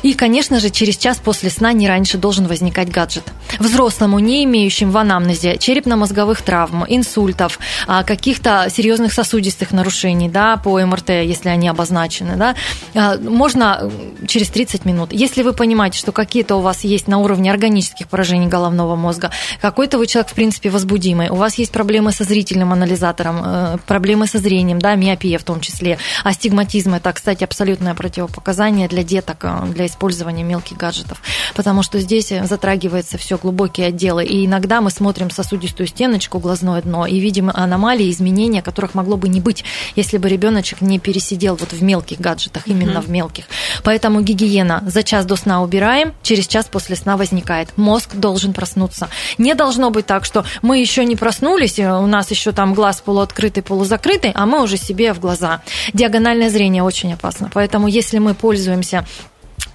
И, 0.02 0.14
конечно 0.14 0.60
же, 0.60 0.70
через 0.70 0.96
час 0.96 1.18
после 1.18 1.50
сна 1.50 1.72
не 1.72 1.88
раньше 1.88 2.18
должен 2.18 2.46
возникать 2.46 2.90
гаджет. 2.90 3.24
Взрослому, 3.58 4.18
не 4.18 4.44
имеющим 4.44 4.90
в 4.90 4.96
анамнезе 4.96 5.56
черепно-мозговых 5.58 6.42
травм, 6.42 6.84
инсультов, 6.88 7.58
а, 7.86 8.04
каких-то 8.04 8.66
серьезных 8.70 9.12
сосудистых 9.12 9.72
нарушений, 9.72 10.28
да, 10.28 10.56
по 10.56 10.80
МРТ, 10.80 11.10
если 11.10 11.48
они 11.48 11.68
обозначены, 11.68 12.36
да, 12.36 12.54
а, 12.94 13.18
можно 13.18 13.81
через 14.26 14.48
30 14.48 14.84
минут. 14.84 15.12
Если 15.12 15.42
вы 15.42 15.52
понимаете, 15.52 15.98
что 15.98 16.12
какие-то 16.12 16.56
у 16.56 16.60
вас 16.60 16.84
есть 16.84 17.08
на 17.08 17.18
уровне 17.18 17.50
органических 17.50 18.08
поражений 18.08 18.46
головного 18.46 18.96
мозга, 18.96 19.30
какой-то 19.60 19.98
вы 19.98 20.06
человек, 20.06 20.30
в 20.30 20.34
принципе, 20.34 20.70
возбудимый, 20.70 21.28
у 21.30 21.36
вас 21.36 21.56
есть 21.56 21.72
проблемы 21.72 22.12
со 22.12 22.24
зрительным 22.24 22.72
анализатором, 22.72 23.42
э, 23.44 23.78
проблемы 23.86 24.26
со 24.26 24.38
зрением, 24.38 24.78
да, 24.78 24.94
миопия 24.94 25.38
в 25.38 25.44
том 25.44 25.60
числе, 25.60 25.98
астигматизм– 26.24 26.94
это, 26.94 27.12
кстати, 27.12 27.44
абсолютное 27.44 27.94
противопоказание 27.94 28.88
для 28.88 29.02
деток, 29.02 29.38
э, 29.42 29.66
для 29.74 29.86
использования 29.86 30.42
мелких 30.42 30.76
гаджетов, 30.76 31.22
потому 31.54 31.82
что 31.82 31.98
здесь 31.98 32.32
затрагивается 32.44 33.18
все 33.18 33.36
глубокие 33.36 33.88
отделы, 33.88 34.24
и 34.24 34.46
иногда 34.46 34.80
мы 34.80 34.90
смотрим 34.90 35.30
сосудистую 35.30 35.86
стеночку, 35.86 36.38
глазное 36.38 36.82
дно, 36.82 37.06
и 37.06 37.18
видим 37.18 37.50
аномалии, 37.52 38.10
изменения, 38.10 38.62
которых 38.62 38.94
могло 38.94 39.16
бы 39.16 39.28
не 39.28 39.40
быть, 39.40 39.64
если 39.96 40.18
бы 40.18 40.28
ребеночек 40.28 40.80
не 40.80 40.98
пересидел 40.98 41.56
вот 41.56 41.72
в 41.72 41.82
мелких 41.82 42.20
гаджетах, 42.20 42.66
именно 42.66 42.98
mm-hmm. 42.98 43.02
в 43.02 43.10
мелких. 43.10 43.44
Поэтому 43.84 44.20
гигиена. 44.20 44.82
За 44.86 45.02
час 45.02 45.24
до 45.24 45.36
сна 45.36 45.62
убираем, 45.62 46.14
через 46.22 46.46
час 46.46 46.66
после 46.66 46.96
сна 46.96 47.16
возникает. 47.16 47.68
Мозг 47.76 48.14
должен 48.14 48.52
проснуться. 48.52 49.08
Не 49.38 49.54
должно 49.54 49.90
быть 49.90 50.06
так, 50.06 50.24
что 50.24 50.44
мы 50.62 50.78
еще 50.78 51.04
не 51.04 51.16
проснулись, 51.16 51.78
у 51.78 52.06
нас 52.06 52.30
еще 52.30 52.52
там 52.52 52.74
глаз 52.74 53.00
полуоткрытый, 53.00 53.62
полузакрытый, 53.62 54.32
а 54.34 54.46
мы 54.46 54.62
уже 54.62 54.76
себе 54.76 55.12
в 55.12 55.20
глаза. 55.20 55.62
Диагональное 55.92 56.50
зрение 56.50 56.82
очень 56.82 57.12
опасно. 57.14 57.50
Поэтому 57.52 57.88
если 57.88 58.18
мы 58.18 58.34
пользуемся 58.34 59.06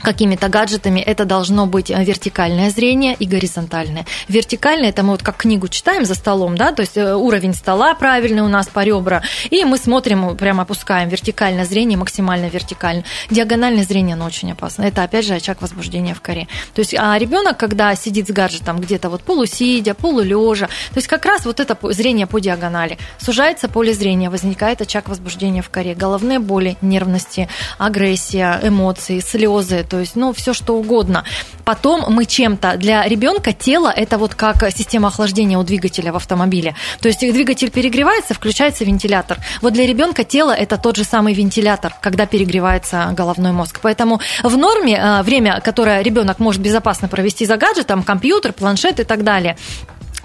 какими-то 0.02 0.48
гаджетами, 0.50 1.00
это 1.00 1.26
должно 1.26 1.66
быть 1.66 1.90
э, 1.92 2.04
вертикальное 2.04 2.70
зрение 2.70 3.16
и 3.16 3.26
горизонтальное. 3.26 4.06
Вертикальное, 4.28 4.90
это 4.90 5.04
мы 5.04 5.12
вот 5.12 5.24
как 5.24 5.38
книгу 5.38 5.68
читаем 5.68 6.06
за 6.06 6.16
столом, 6.16 6.58
да, 6.58 6.72
то 6.72 6.82
есть 6.82 6.98
э, 6.98 7.16
уровень 7.16 7.54
стола 7.54 7.94
правильный 7.96 8.42
у 8.42 8.48
нас 8.48 8.68
по 8.68 8.84
ребра, 8.84 9.22
и 9.50 9.64
мы 9.66 9.78
смотрим, 9.78 10.38
прямо 10.38 10.64
опускаем 10.64 11.10
вертикальное 11.10 11.66
зрение, 11.66 11.98
максимально 11.98 12.48
вертикально. 12.48 13.04
Диагональное 13.30 13.84
зрение, 13.84 14.14
оно 14.14 14.26
очень 14.26 14.52
опасно. 14.52 14.84
Это, 14.84 15.04
опять 15.04 15.26
же, 15.26 15.34
очаг 15.34 15.62
возбуждения 15.62 16.14
в 16.14 16.22
коре. 16.22 16.48
То 16.74 16.80
есть, 16.80 16.96
а 16.98 17.18
ребенок, 17.18 17.58
когда 17.58 17.96
сидит 17.96 18.28
с 18.28 18.32
гаджетом 18.32 18.80
где-то 18.80 19.10
вот 19.10 19.24
полусидя, 19.24 19.94
полулежа, 19.94 20.68
то 20.68 20.98
есть 20.98 21.08
как 21.08 21.26
раз 21.26 21.46
вот 21.46 21.60
это 21.60 21.78
зрение 21.94 22.28
по 22.28 22.40
диагонали, 22.40 22.98
сужается 23.18 23.68
поле 23.68 23.94
зрения, 23.94 24.30
возникает 24.30 24.82
очаг 24.82 25.10
возбуждения 25.10 25.62
в 25.62 25.70
коре, 25.70 25.96
головные 25.96 26.40
боли, 26.40 26.78
нервности, 26.82 27.50
агрессия, 27.78 28.60
эмоции, 28.64 29.20
слезы, 29.20 29.77
то 29.84 30.00
есть, 30.00 30.16
ну, 30.16 30.34
все 30.34 30.54
что 30.54 30.76
угодно. 30.76 31.24
Потом 31.66 32.06
мы 32.08 32.26
чем-то 32.26 32.78
для 32.78 33.04
ребенка 33.08 33.54
тело 33.54 33.90
это 33.90 34.18
вот 34.18 34.36
как 34.36 34.72
система 34.72 35.10
охлаждения 35.10 35.58
у 35.58 35.64
двигателя 35.64 36.12
в 36.12 36.16
автомобиле. 36.16 36.76
То 37.02 37.08
есть 37.08 37.20
двигатель 37.20 37.72
перегревается, 37.72 38.34
включается 38.34 38.86
вентилятор. 38.86 39.38
Вот 39.62 39.74
для 39.74 39.86
ребенка 39.86 40.24
тело 40.24 40.52
это 40.52 40.78
тот 40.78 40.98
же 40.98 41.04
самый 41.04 41.34
вентилятор, 41.34 41.94
когда 42.02 42.26
перегревается 42.26 43.14
головной 43.16 43.52
мозг. 43.52 43.80
Поэтому 43.82 44.22
в 44.44 44.58
норме 44.58 44.98
э, 44.98 45.24
время, 45.24 45.62
которое 45.62 46.02
ребенок 46.02 46.40
может 46.40 46.62
безопасно 46.62 47.08
провести 47.08 47.46
за 47.46 47.58
гаджетом, 47.58 48.04
компьютер, 48.04 48.54
планшет 48.54 49.00
и 49.00 49.04
так 49.04 49.24
далее, 49.24 49.58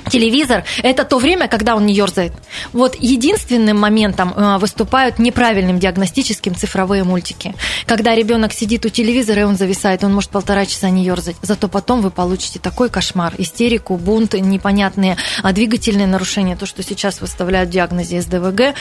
телевизор– 0.08 0.64
это 0.82 1.04
то 1.04 1.18
время, 1.18 1.48
когда 1.48 1.76
он 1.76 1.86
не 1.86 1.94
ерзает. 1.94 2.32
Вот 2.72 2.96
единственным 2.98 3.78
моментом 3.78 4.32
э, 4.34 4.58
выступают 4.58 5.18
неправильным 5.18 5.78
диагностическим 5.78 6.54
цифровые 6.54 7.04
мультики. 7.04 7.54
Когда 7.86 8.14
ребенок 8.14 8.52
сидит 8.52 8.84
у 8.86 8.88
телевизора, 8.88 9.42
и 9.42 9.44
он 9.44 9.56
зависает, 9.56 10.04
он 10.04 10.14
может 10.14 10.30
полтора 10.30 10.66
часа 10.66 10.90
не 10.90 11.04
ерзать. 11.04 11.36
Зато 11.42 11.68
потом 11.68 12.00
вы 12.00 12.10
получите 12.10 12.58
такой 12.58 12.88
кошмар, 12.88 13.34
истерику, 13.38 13.96
бунт, 13.96 14.34
непонятные 14.34 15.16
а 15.42 15.52
двигательные 15.52 16.06
нарушения, 16.06 16.56
то, 16.56 16.66
что 16.66 16.82
сейчас 16.82 17.20
выставляют 17.20 17.70
в 17.70 17.72
диагнозе 17.72 18.20
СДВГ. 18.20 18.74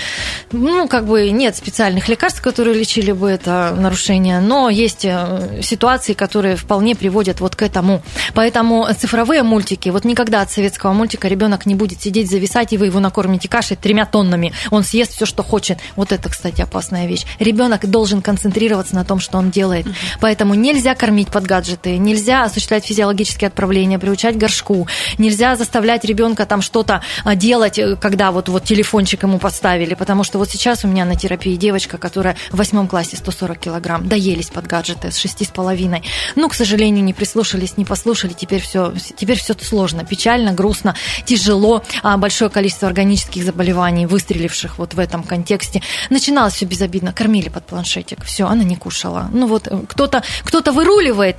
Ну, 0.52 0.88
как 0.88 1.06
бы 1.06 1.30
нет 1.32 1.56
специальных 1.56 2.08
лекарств, 2.10 2.42
которые 2.42 2.78
лечили 2.78 3.12
бы 3.12 3.30
это 3.30 3.76
нарушение, 3.78 4.40
но 4.40 4.70
есть 4.70 5.06
э, 5.06 5.62
ситуации, 5.62 6.14
которые 6.14 6.56
вполне 6.56 6.96
приводят 6.96 7.40
вот 7.40 7.56
к 7.56 7.62
этому. 7.62 8.02
Поэтому 8.34 8.88
цифровые 8.98 9.44
мультики, 9.44 9.90
вот 9.90 10.06
никогда 10.06 10.42
от 10.42 10.52
советского 10.52 10.94
мультика 10.94 11.11
мультика 11.12 11.28
ребенок 11.28 11.66
не 11.66 11.76
будет 11.76 12.02
сидеть, 12.02 12.30
зависать, 12.30 12.72
и 12.72 12.78
вы 12.78 12.86
его 12.86 13.02
накормите 13.02 13.50
кашей 13.50 13.76
тремя 13.76 14.06
тоннами. 14.06 14.54
Он 14.70 14.84
съест 14.84 15.14
все, 15.14 15.26
что 15.26 15.44
хочет. 15.44 15.78
Вот 15.98 16.14
это, 16.14 16.30
кстати, 16.30 16.62
опасная 16.62 17.06
вещь. 17.06 17.26
Ребенок 17.38 17.86
должен 17.90 18.22
концентрироваться 18.22 18.96
на 18.96 19.04
том, 19.04 19.20
что 19.20 19.38
он 19.38 19.52
делает. 19.52 19.88
Uh-huh. 19.88 19.94
Поэтому 20.22 20.54
нельзя 20.54 20.96
кормить 20.96 21.28
под 21.28 21.46
гаджеты, 21.46 21.98
нельзя 21.98 22.46
осуществлять 22.46 22.86
физиологические 22.86 23.50
отправления, 23.50 24.00
приучать 24.00 24.38
горшку, 24.38 24.88
нельзя 25.18 25.58
заставлять 25.58 26.06
ребенка 26.06 26.46
там 26.46 26.62
что-то 26.62 27.02
а, 27.26 27.36
делать, 27.36 27.78
э, 27.78 27.98
когда 27.98 28.32
вот, 28.32 28.48
вот 28.48 28.64
телефончик 28.64 29.24
ему 29.24 29.38
подставили. 29.38 29.96
Потому 29.96 30.24
что 30.24 30.38
вот 30.38 30.50
сейчас 30.50 30.86
у 30.86 30.88
меня 30.88 31.04
на 31.04 31.18
терапии 31.18 31.58
девочка, 31.58 31.98
которая 31.98 32.38
в 32.52 32.56
восьмом 32.56 32.88
классе 32.88 33.18
140 33.18 33.60
килограмм, 33.60 34.08
доелись 34.08 34.50
под 34.50 34.66
гаджеты 34.66 35.12
с 35.12 35.18
шести 35.18 35.44
с 35.44 35.50
половиной. 35.50 36.04
Ну, 36.38 36.48
к 36.48 36.54
сожалению, 36.54 37.04
не 37.04 37.14
прислушались, 37.14 37.76
не 37.76 37.84
послушали, 37.84 38.32
теперь 38.32 38.62
все, 38.62 38.94
теперь 39.18 39.38
все 39.38 39.54
сложно, 39.60 40.06
печально, 40.06 40.54
грустно 40.54 40.96
тяжело, 41.26 41.84
а 42.04 42.18
большое 42.18 42.50
количество 42.50 42.88
органических 42.88 43.44
заболеваний, 43.44 44.06
выстреливших 44.06 44.78
вот 44.78 44.94
в 44.94 45.00
этом 45.00 45.24
контексте. 45.24 45.82
Начиналось 46.10 46.54
все 46.54 46.66
безобидно, 46.66 47.14
кормили 47.14 47.50
под 47.50 47.66
планшетик, 47.66 48.24
все, 48.24 48.48
она 48.48 48.64
не 48.64 48.76
кушала. 48.76 49.30
Ну 49.32 49.48
вот 49.48 49.68
э, 49.68 49.82
кто-то 49.88 50.24
кто 50.44 50.62
выруливает, 50.72 51.38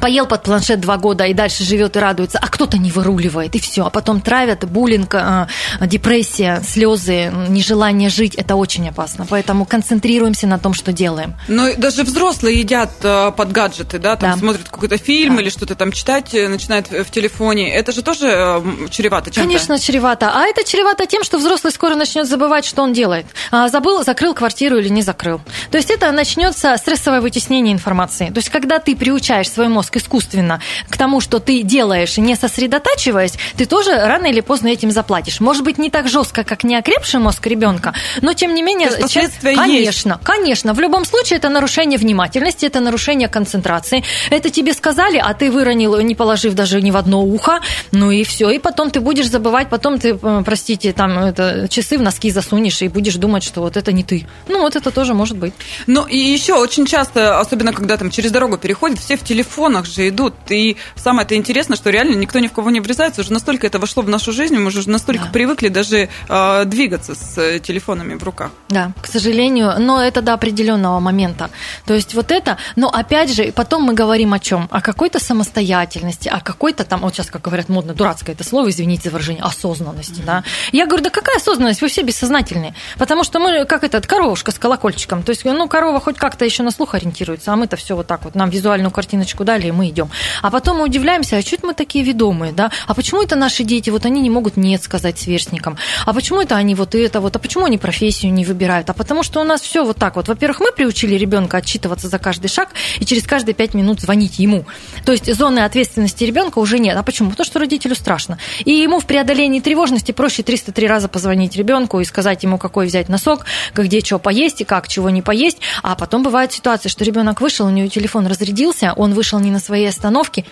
поел 0.00 0.26
под 0.26 0.42
планшет 0.42 0.80
два 0.80 0.96
года 0.96 1.24
и 1.24 1.34
дальше 1.34 1.64
живет 1.64 1.96
и 1.96 1.98
радуется, 1.98 2.38
а 2.40 2.48
кто-то 2.48 2.78
не 2.78 2.90
выруливает, 2.90 3.54
и 3.54 3.60
все. 3.60 3.86
А 3.86 3.90
потом 3.90 4.20
травят, 4.20 4.64
буллинг, 4.64 5.14
э, 5.14 5.46
депрессия, 5.80 6.62
слезы, 6.66 7.32
нежелание 7.48 8.10
жить. 8.10 8.34
Это 8.34 8.56
очень 8.56 8.88
опасно. 8.88 9.26
Поэтому 9.28 9.64
концентрируемся 9.64 10.46
на 10.46 10.58
том, 10.58 10.74
что 10.74 10.92
делаем. 10.92 11.34
Но 11.48 11.66
ну, 11.66 11.74
даже 11.76 12.02
взрослые 12.02 12.60
едят 12.60 12.90
э, 13.02 13.32
под 13.36 13.52
гаджеты, 13.52 13.98
да, 13.98 14.16
там 14.16 14.32
да. 14.32 14.36
смотрят 14.38 14.68
какой-то 14.68 14.98
фильм 14.98 15.36
да. 15.36 15.42
или 15.42 15.50
что-то 15.50 15.74
там 15.74 15.92
читать, 15.92 16.34
э, 16.34 16.48
начинают 16.48 16.88
в 16.88 17.10
телефоне. 17.10 17.74
Это 17.74 17.92
же 17.92 18.02
тоже 18.02 18.62
чревато 18.90 19.30
чем-то? 19.30 19.40
Конечно, 19.40 19.78
чревато. 19.78 20.30
А 20.34 20.44
это 20.44 20.64
чревато 20.64 21.06
тем, 21.06 21.24
что 21.24 21.38
взрослый 21.38 21.72
скоро 21.72 21.94
начнет 21.94 22.26
забывать, 22.26 22.64
что 22.64 22.82
он 22.82 22.92
делает. 22.92 23.26
А, 23.50 23.68
забыл, 23.68 24.02
закрыл 24.04 24.34
квартиру 24.34 24.78
или 24.78 24.88
не 24.88 25.02
закрыл. 25.02 25.40
То 25.70 25.78
есть 25.78 25.90
это 25.90 26.10
начнется 26.12 26.76
стрессовое 26.76 27.20
вытеснение 27.20 27.72
информации. 27.72 28.28
То 28.28 28.38
есть 28.38 28.50
когда 28.50 28.78
ты 28.78 28.96
приучаешь 28.96 29.50
свой 29.50 29.68
мозг 29.84 29.96
искусственно 29.96 30.60
к 30.88 30.96
тому, 30.96 31.20
что 31.20 31.40
ты 31.40 31.62
делаешь, 31.62 32.16
не 32.16 32.36
сосредотачиваясь, 32.36 33.34
ты 33.56 33.66
тоже 33.66 33.94
рано 33.94 34.26
или 34.26 34.40
поздно 34.40 34.68
этим 34.68 34.90
заплатишь. 34.90 35.40
Может 35.40 35.62
быть, 35.62 35.78
не 35.78 35.90
так 35.90 36.08
жестко, 36.08 36.42
как 36.42 36.64
неокрепший 36.64 37.20
мозг 37.20 37.46
ребенка, 37.46 37.92
но 38.22 38.32
тем 38.32 38.54
не 38.54 38.62
менее, 38.62 38.88
То 38.88 39.02
последствия 39.02 39.54
конечно, 39.54 40.12
есть. 40.12 40.24
конечно. 40.24 40.72
В 40.72 40.80
любом 40.80 41.04
случае 41.04 41.36
это 41.36 41.50
нарушение 41.50 41.98
внимательности, 41.98 42.64
это 42.64 42.80
нарушение 42.80 43.28
концентрации. 43.28 44.02
Это 44.30 44.48
тебе 44.48 44.72
сказали, 44.72 45.18
а 45.18 45.34
ты 45.34 45.50
выронил, 45.50 46.00
не 46.00 46.14
положив 46.14 46.54
даже 46.54 46.80
ни 46.80 46.90
в 46.90 46.96
одно 46.96 47.22
ухо, 47.22 47.60
ну 47.92 48.10
и 48.10 48.24
все. 48.24 48.50
И 48.50 48.58
потом 48.58 48.90
ты 48.90 49.00
будешь 49.00 49.28
забывать, 49.28 49.68
потом 49.68 49.98
ты, 49.98 50.18
э, 50.20 50.42
простите, 50.44 50.92
там 50.92 51.18
это, 51.18 51.68
часы 51.68 51.98
в 51.98 52.02
носки 52.02 52.30
засунешь 52.30 52.80
и 52.80 52.88
будешь 52.88 53.16
думать, 53.16 53.42
что 53.42 53.60
вот 53.60 53.76
это 53.76 53.92
не 53.92 54.02
ты. 54.02 54.26
Ну 54.48 54.62
вот 54.62 54.76
это 54.76 54.90
тоже 54.90 55.12
может 55.12 55.36
быть. 55.36 55.52
Ну 55.86 56.06
и 56.06 56.16
еще 56.16 56.54
очень 56.54 56.86
часто, 56.86 57.38
особенно 57.38 57.72
когда 57.72 57.96
там 57.96 58.10
через 58.10 58.30
дорогу 58.30 58.56
переходят, 58.56 58.98
все 58.98 59.16
в 59.16 59.22
телефон 59.24 59.73
телефонах 59.74 59.86
же 59.86 60.08
идут. 60.08 60.34
И 60.50 60.76
самое 60.94 61.24
это 61.24 61.34
интересно, 61.36 61.76
что 61.76 61.90
реально 61.90 62.16
никто 62.16 62.38
ни 62.38 62.48
в 62.48 62.52
кого 62.52 62.70
не 62.70 62.80
врезается. 62.80 63.22
Уже 63.22 63.32
настолько 63.32 63.66
это 63.66 63.78
вошло 63.78 64.02
в 64.02 64.08
нашу 64.08 64.32
жизнь, 64.32 64.56
мы 64.56 64.66
уже 64.66 64.88
настолько 64.88 65.24
да. 65.24 65.30
привыкли 65.30 65.68
даже 65.68 66.08
э, 66.28 66.64
двигаться 66.64 67.14
с 67.14 67.38
э, 67.38 67.58
телефонами 67.60 68.14
в 68.14 68.22
руках. 68.22 68.50
Да, 68.68 68.92
к 69.00 69.06
сожалению, 69.06 69.74
но 69.78 70.02
это 70.02 70.22
до 70.22 70.34
определенного 70.34 71.00
момента. 71.00 71.50
То 71.86 71.94
есть 71.94 72.14
вот 72.14 72.30
это, 72.30 72.56
но 72.76 72.88
опять 72.88 73.34
же, 73.34 73.52
потом 73.52 73.82
мы 73.82 73.94
говорим 73.94 74.32
о 74.32 74.38
чем? 74.38 74.68
О 74.70 74.80
какой-то 74.80 75.18
самостоятельности, 75.18 76.28
о 76.28 76.40
какой-то 76.40 76.84
там, 76.84 77.00
вот 77.00 77.14
сейчас, 77.14 77.30
как 77.30 77.42
говорят, 77.42 77.68
модно, 77.68 77.94
дурацкое 77.94 78.34
это 78.34 78.44
слово, 78.44 78.70
извините 78.70 79.04
за 79.04 79.10
выражение, 79.10 79.42
осознанности, 79.42 80.20
mm-hmm. 80.20 80.26
да. 80.26 80.44
Я 80.72 80.86
говорю, 80.86 81.04
да 81.04 81.10
какая 81.10 81.36
осознанность? 81.36 81.82
Вы 81.82 81.88
все 81.88 82.02
бессознательные. 82.02 82.74
Потому 82.98 83.24
что 83.24 83.38
мы, 83.40 83.64
как 83.64 83.84
этот, 83.84 84.06
коровушка 84.06 84.50
с 84.50 84.58
колокольчиком. 84.58 85.22
То 85.22 85.30
есть, 85.30 85.44
ну, 85.44 85.68
корова 85.68 86.00
хоть 86.00 86.16
как-то 86.16 86.44
еще 86.44 86.62
на 86.62 86.70
слух 86.70 86.94
ориентируется, 86.94 87.52
а 87.52 87.56
мы-то 87.56 87.76
все 87.76 87.96
вот 87.96 88.06
так 88.06 88.24
вот, 88.24 88.34
нам 88.34 88.50
визуальную 88.50 88.90
картиночку 88.90 89.44
дали, 89.44 89.63
и 89.68 89.72
мы 89.72 89.88
идем. 89.88 90.10
А 90.42 90.50
потом 90.50 90.78
мы 90.78 90.84
удивляемся, 90.84 91.36
а 91.36 91.42
что 91.42 91.56
это 91.56 91.66
мы 91.66 91.74
такие 91.74 92.04
ведомые, 92.04 92.52
да? 92.52 92.70
А 92.86 92.94
почему 92.94 93.22
это 93.22 93.36
наши 93.36 93.64
дети, 93.64 93.90
вот 93.90 94.04
они 94.06 94.20
не 94.20 94.30
могут 94.30 94.56
нет 94.56 94.82
сказать 94.82 95.18
сверстникам? 95.18 95.76
А 96.06 96.12
почему 96.12 96.40
это 96.40 96.56
они 96.56 96.74
вот 96.74 96.94
это 96.94 97.20
вот? 97.20 97.36
А 97.36 97.38
почему 97.38 97.66
они 97.66 97.78
профессию 97.78 98.32
не 98.32 98.44
выбирают? 98.44 98.90
А 98.90 98.94
потому 98.94 99.22
что 99.22 99.40
у 99.40 99.44
нас 99.44 99.60
все 99.60 99.84
вот 99.84 99.96
так 99.96 100.16
вот. 100.16 100.28
Во-первых, 100.28 100.60
мы 100.60 100.72
приучили 100.72 101.14
ребенка 101.14 101.58
отчитываться 101.58 102.08
за 102.08 102.18
каждый 102.18 102.48
шаг 102.48 102.70
и 102.98 103.04
через 103.04 103.24
каждые 103.24 103.54
пять 103.54 103.74
минут 103.74 104.00
звонить 104.00 104.38
ему. 104.38 104.64
То 105.04 105.12
есть 105.12 105.32
зоны 105.34 105.60
ответственности 105.60 106.24
ребенка 106.24 106.58
уже 106.58 106.78
нет. 106.78 106.96
А 106.96 107.02
почему? 107.02 107.30
Потому 107.30 107.46
что 107.46 107.58
родителю 107.58 107.94
страшно. 107.94 108.38
И 108.64 108.72
ему 108.72 109.00
в 109.00 109.06
преодолении 109.06 109.60
тревожности 109.60 110.12
проще 110.12 110.42
303 110.42 110.86
раза 110.86 111.08
позвонить 111.08 111.56
ребенку 111.56 112.00
и 112.00 112.04
сказать 112.04 112.42
ему, 112.42 112.58
какой 112.58 112.86
взять 112.86 113.08
носок, 113.08 113.44
где 113.74 114.00
что 114.00 114.18
поесть 114.18 114.60
и 114.60 114.64
как 114.64 114.88
чего 114.88 115.10
не 115.10 115.22
поесть. 115.22 115.58
А 115.82 115.94
потом 115.94 116.22
бывает 116.22 116.52
ситуация, 116.52 116.90
что 116.90 117.04
ребенок 117.04 117.40
вышел, 117.40 117.66
у 117.66 117.70
него 117.70 117.88
телефон 117.88 118.26
разрядился, 118.26 118.92
он 118.96 119.14
вышел 119.14 119.38
не 119.40 119.50
на 119.54 119.60
своей 119.60 119.88
остановке, 119.88 120.44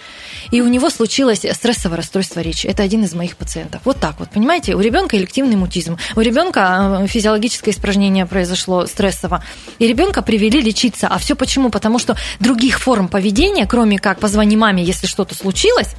и 0.50 0.62
у 0.62 0.68
него 0.68 0.88
случилось 0.88 1.44
стрессовое 1.52 1.98
расстройство 1.98 2.40
речи. 2.40 2.66
Это 2.66 2.82
один 2.82 3.04
из 3.04 3.12
моих 3.14 3.36
пациентов. 3.36 3.82
Вот 3.84 4.00
так 4.00 4.18
вот, 4.18 4.30
понимаете? 4.30 4.74
У 4.74 4.80
ребенка 4.80 5.16
элективный 5.16 5.56
мутизм, 5.56 5.98
у 6.16 6.20
ребенка 6.20 7.00
э, 7.02 7.06
физиологическое 7.06 7.74
испражнение 7.74 8.24
произошло 8.26 8.86
стрессово, 8.86 9.44
и 9.78 9.86
ребенка 9.86 10.22
привели 10.22 10.60
лечиться. 10.60 11.08
А 11.08 11.18
все 11.18 11.34
почему? 11.34 11.70
Потому 11.70 11.98
что 11.98 12.16
других 12.40 12.80
форм 12.80 13.08
поведения, 13.08 13.66
кроме 13.66 13.98
как 13.98 14.20
позвони 14.20 14.56
маме, 14.56 14.82
если 14.84 15.06
что-то 15.06 15.34
случилось, 15.34 15.94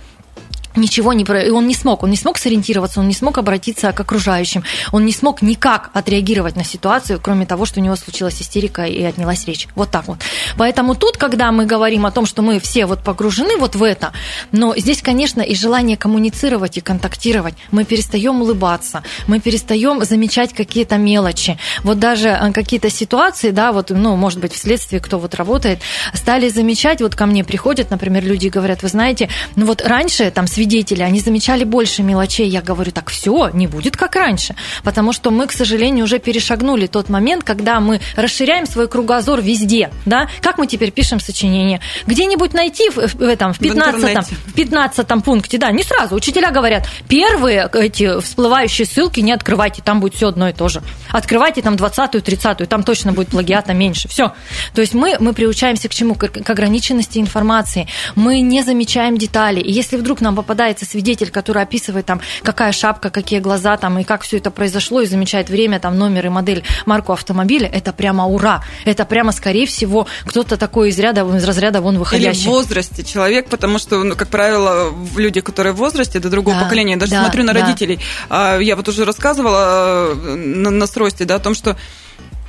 ничего 0.75 1.13
не... 1.13 1.23
И 1.23 1.49
он 1.49 1.67
не 1.67 1.73
смог, 1.73 2.03
он 2.03 2.09
не 2.09 2.17
смог 2.17 2.37
сориентироваться, 2.37 2.99
он 2.99 3.07
не 3.07 3.13
смог 3.13 3.37
обратиться 3.37 3.91
к 3.91 3.99
окружающим, 3.99 4.63
он 4.91 5.05
не 5.05 5.11
смог 5.11 5.41
никак 5.41 5.89
отреагировать 5.93 6.55
на 6.55 6.63
ситуацию, 6.63 7.19
кроме 7.21 7.45
того, 7.45 7.65
что 7.65 7.79
у 7.79 7.83
него 7.83 7.95
случилась 7.95 8.41
истерика 8.41 8.83
и 8.83 9.01
отнялась 9.03 9.45
речь. 9.45 9.67
Вот 9.75 9.91
так 9.91 10.07
вот. 10.07 10.19
Поэтому 10.57 10.95
тут, 10.95 11.17
когда 11.17 11.51
мы 11.51 11.65
говорим 11.65 12.05
о 12.05 12.11
том, 12.11 12.25
что 12.25 12.41
мы 12.41 12.59
все 12.59 12.85
вот 12.85 13.03
погружены 13.03 13.57
вот 13.57 13.75
в 13.75 13.83
это, 13.83 14.11
но 14.51 14.75
здесь, 14.77 15.01
конечно, 15.01 15.41
и 15.41 15.55
желание 15.55 15.97
коммуницировать 15.97 16.77
и 16.77 16.81
контактировать, 16.81 17.55
мы 17.71 17.83
перестаем 17.85 18.41
улыбаться, 18.41 19.03
мы 19.27 19.39
перестаем 19.39 20.03
замечать 20.03 20.53
какие-то 20.53 20.97
мелочи. 20.97 21.57
Вот 21.83 21.99
даже 21.99 22.29
э, 22.29 22.51
какие-то 22.51 22.89
ситуации, 22.89 23.51
да, 23.51 23.71
вот, 23.71 23.89
ну, 23.89 24.15
может 24.15 24.39
быть, 24.39 24.53
вследствие, 24.53 24.99
кто 25.01 25.19
вот 25.19 25.35
работает, 25.35 25.79
стали 26.13 26.49
замечать, 26.49 27.01
вот 27.01 27.15
ко 27.15 27.25
мне 27.25 27.43
приходят, 27.43 27.89
например, 27.89 28.23
люди 28.23 28.47
говорят, 28.47 28.83
вы 28.83 28.89
знаете, 28.89 29.29
ну 29.55 29.65
вот 29.65 29.81
раньше 29.81 30.31
там 30.31 30.47
свидетели, 30.63 31.03
они 31.03 31.19
замечали 31.19 31.65
больше 31.65 32.03
мелочей. 32.03 32.47
Я 32.47 32.61
говорю, 32.61 32.91
так 32.91 33.09
все, 33.09 33.49
не 33.53 33.67
будет 33.67 33.97
как 33.97 34.15
раньше. 34.15 34.55
Потому 34.83 35.11
что 35.11 35.29
мы, 35.29 35.47
к 35.47 35.51
сожалению, 35.51 36.05
уже 36.05 36.19
перешагнули 36.19 36.87
тот 36.87 37.09
момент, 37.09 37.43
когда 37.43 37.81
мы 37.81 37.99
расширяем 38.15 38.65
свой 38.65 38.87
кругозор 38.87 39.41
везде. 39.41 39.89
Да? 40.05 40.29
Как 40.41 40.57
мы 40.57 40.67
теперь 40.67 40.91
пишем 40.91 41.19
сочинение? 41.19 41.81
Где-нибудь 42.07 42.53
найти 42.53 42.89
в, 42.89 42.95
в, 42.95 43.21
этом, 43.21 43.51
в 43.51 43.59
15, 43.59 44.27
в 44.47 44.53
15 44.53 45.07
пункте, 45.25 45.57
да, 45.57 45.71
не 45.71 45.83
сразу. 45.83 46.15
Учителя 46.15 46.51
говорят, 46.51 46.87
первые 47.09 47.69
эти 47.73 48.21
всплывающие 48.21 48.87
ссылки 48.87 49.19
не 49.19 49.33
открывайте, 49.33 49.81
там 49.81 49.99
будет 49.99 50.15
все 50.15 50.29
одно 50.29 50.47
и 50.47 50.53
то 50.53 50.69
же. 50.69 50.81
Открывайте 51.11 51.61
там 51.61 51.75
20-ю, 51.75 52.21
30-ю, 52.21 52.67
там 52.67 52.83
точно 52.83 53.11
будет 53.11 53.29
плагиата 53.29 53.73
меньше. 53.73 54.07
Все. 54.07 54.31
То 54.73 54.81
есть 54.81 54.93
мы, 54.93 55.17
мы 55.19 55.33
приучаемся 55.33 55.89
к 55.89 55.93
чему? 55.93 56.15
К, 56.15 56.29
к 56.29 56.49
ограниченности 56.49 57.19
информации. 57.19 57.87
Мы 58.15 58.39
не 58.39 58.63
замечаем 58.63 59.17
детали. 59.17 59.59
И 59.59 59.71
если 59.71 59.97
вдруг 59.97 60.21
нам 60.21 60.35
попадает 60.35 60.52
попадается 60.53 60.85
свидетель, 60.85 61.31
который 61.31 61.63
описывает 61.63 62.05
там, 62.05 62.21
какая 62.43 62.71
шапка, 62.71 63.09
какие 63.09 63.39
глаза 63.39 63.75
там, 63.77 63.97
и 63.97 64.03
как 64.03 64.21
все 64.21 64.37
это 64.37 64.51
произошло, 64.51 65.01
и 65.01 65.07
замечает 65.07 65.49
время, 65.49 65.79
там, 65.79 65.97
номер 65.97 66.27
и 66.27 66.29
модель, 66.29 66.63
марку 66.85 67.11
автомобиля, 67.11 67.67
это 67.67 67.91
прямо 67.91 68.27
ура. 68.27 68.63
Это 68.85 69.03
прямо, 69.05 69.31
скорее 69.31 69.65
всего, 69.65 70.05
кто-то 70.25 70.55
такой 70.57 70.89
из 70.89 70.99
ряда, 70.99 71.21
из 71.35 71.43
разряда 71.43 71.81
вон 71.81 71.97
выходящий. 71.97 72.41
Или 72.41 72.47
в 72.47 72.51
возрасте 72.51 73.03
человек, 73.03 73.49
потому 73.49 73.79
что, 73.79 74.03
ну, 74.03 74.15
как 74.15 74.27
правило, 74.27 74.93
люди, 75.17 75.41
которые 75.41 75.73
в 75.73 75.77
возрасте, 75.77 76.19
это 76.19 76.29
другого 76.29 76.57
да, 76.57 76.63
поколения. 76.65 76.97
Даже 76.97 77.13
да, 77.13 77.23
смотрю 77.23 77.43
на 77.45 77.53
да. 77.53 77.61
родителей. 77.61 77.99
А, 78.29 78.59
я 78.59 78.75
вот 78.75 78.87
уже 78.87 79.05
рассказывала 79.05 80.13
э, 80.13 80.35
на, 80.35 80.69
на 80.69 80.85
сросте, 80.85 81.25
да, 81.25 81.35
о 81.35 81.39
том, 81.39 81.55
что 81.55 81.75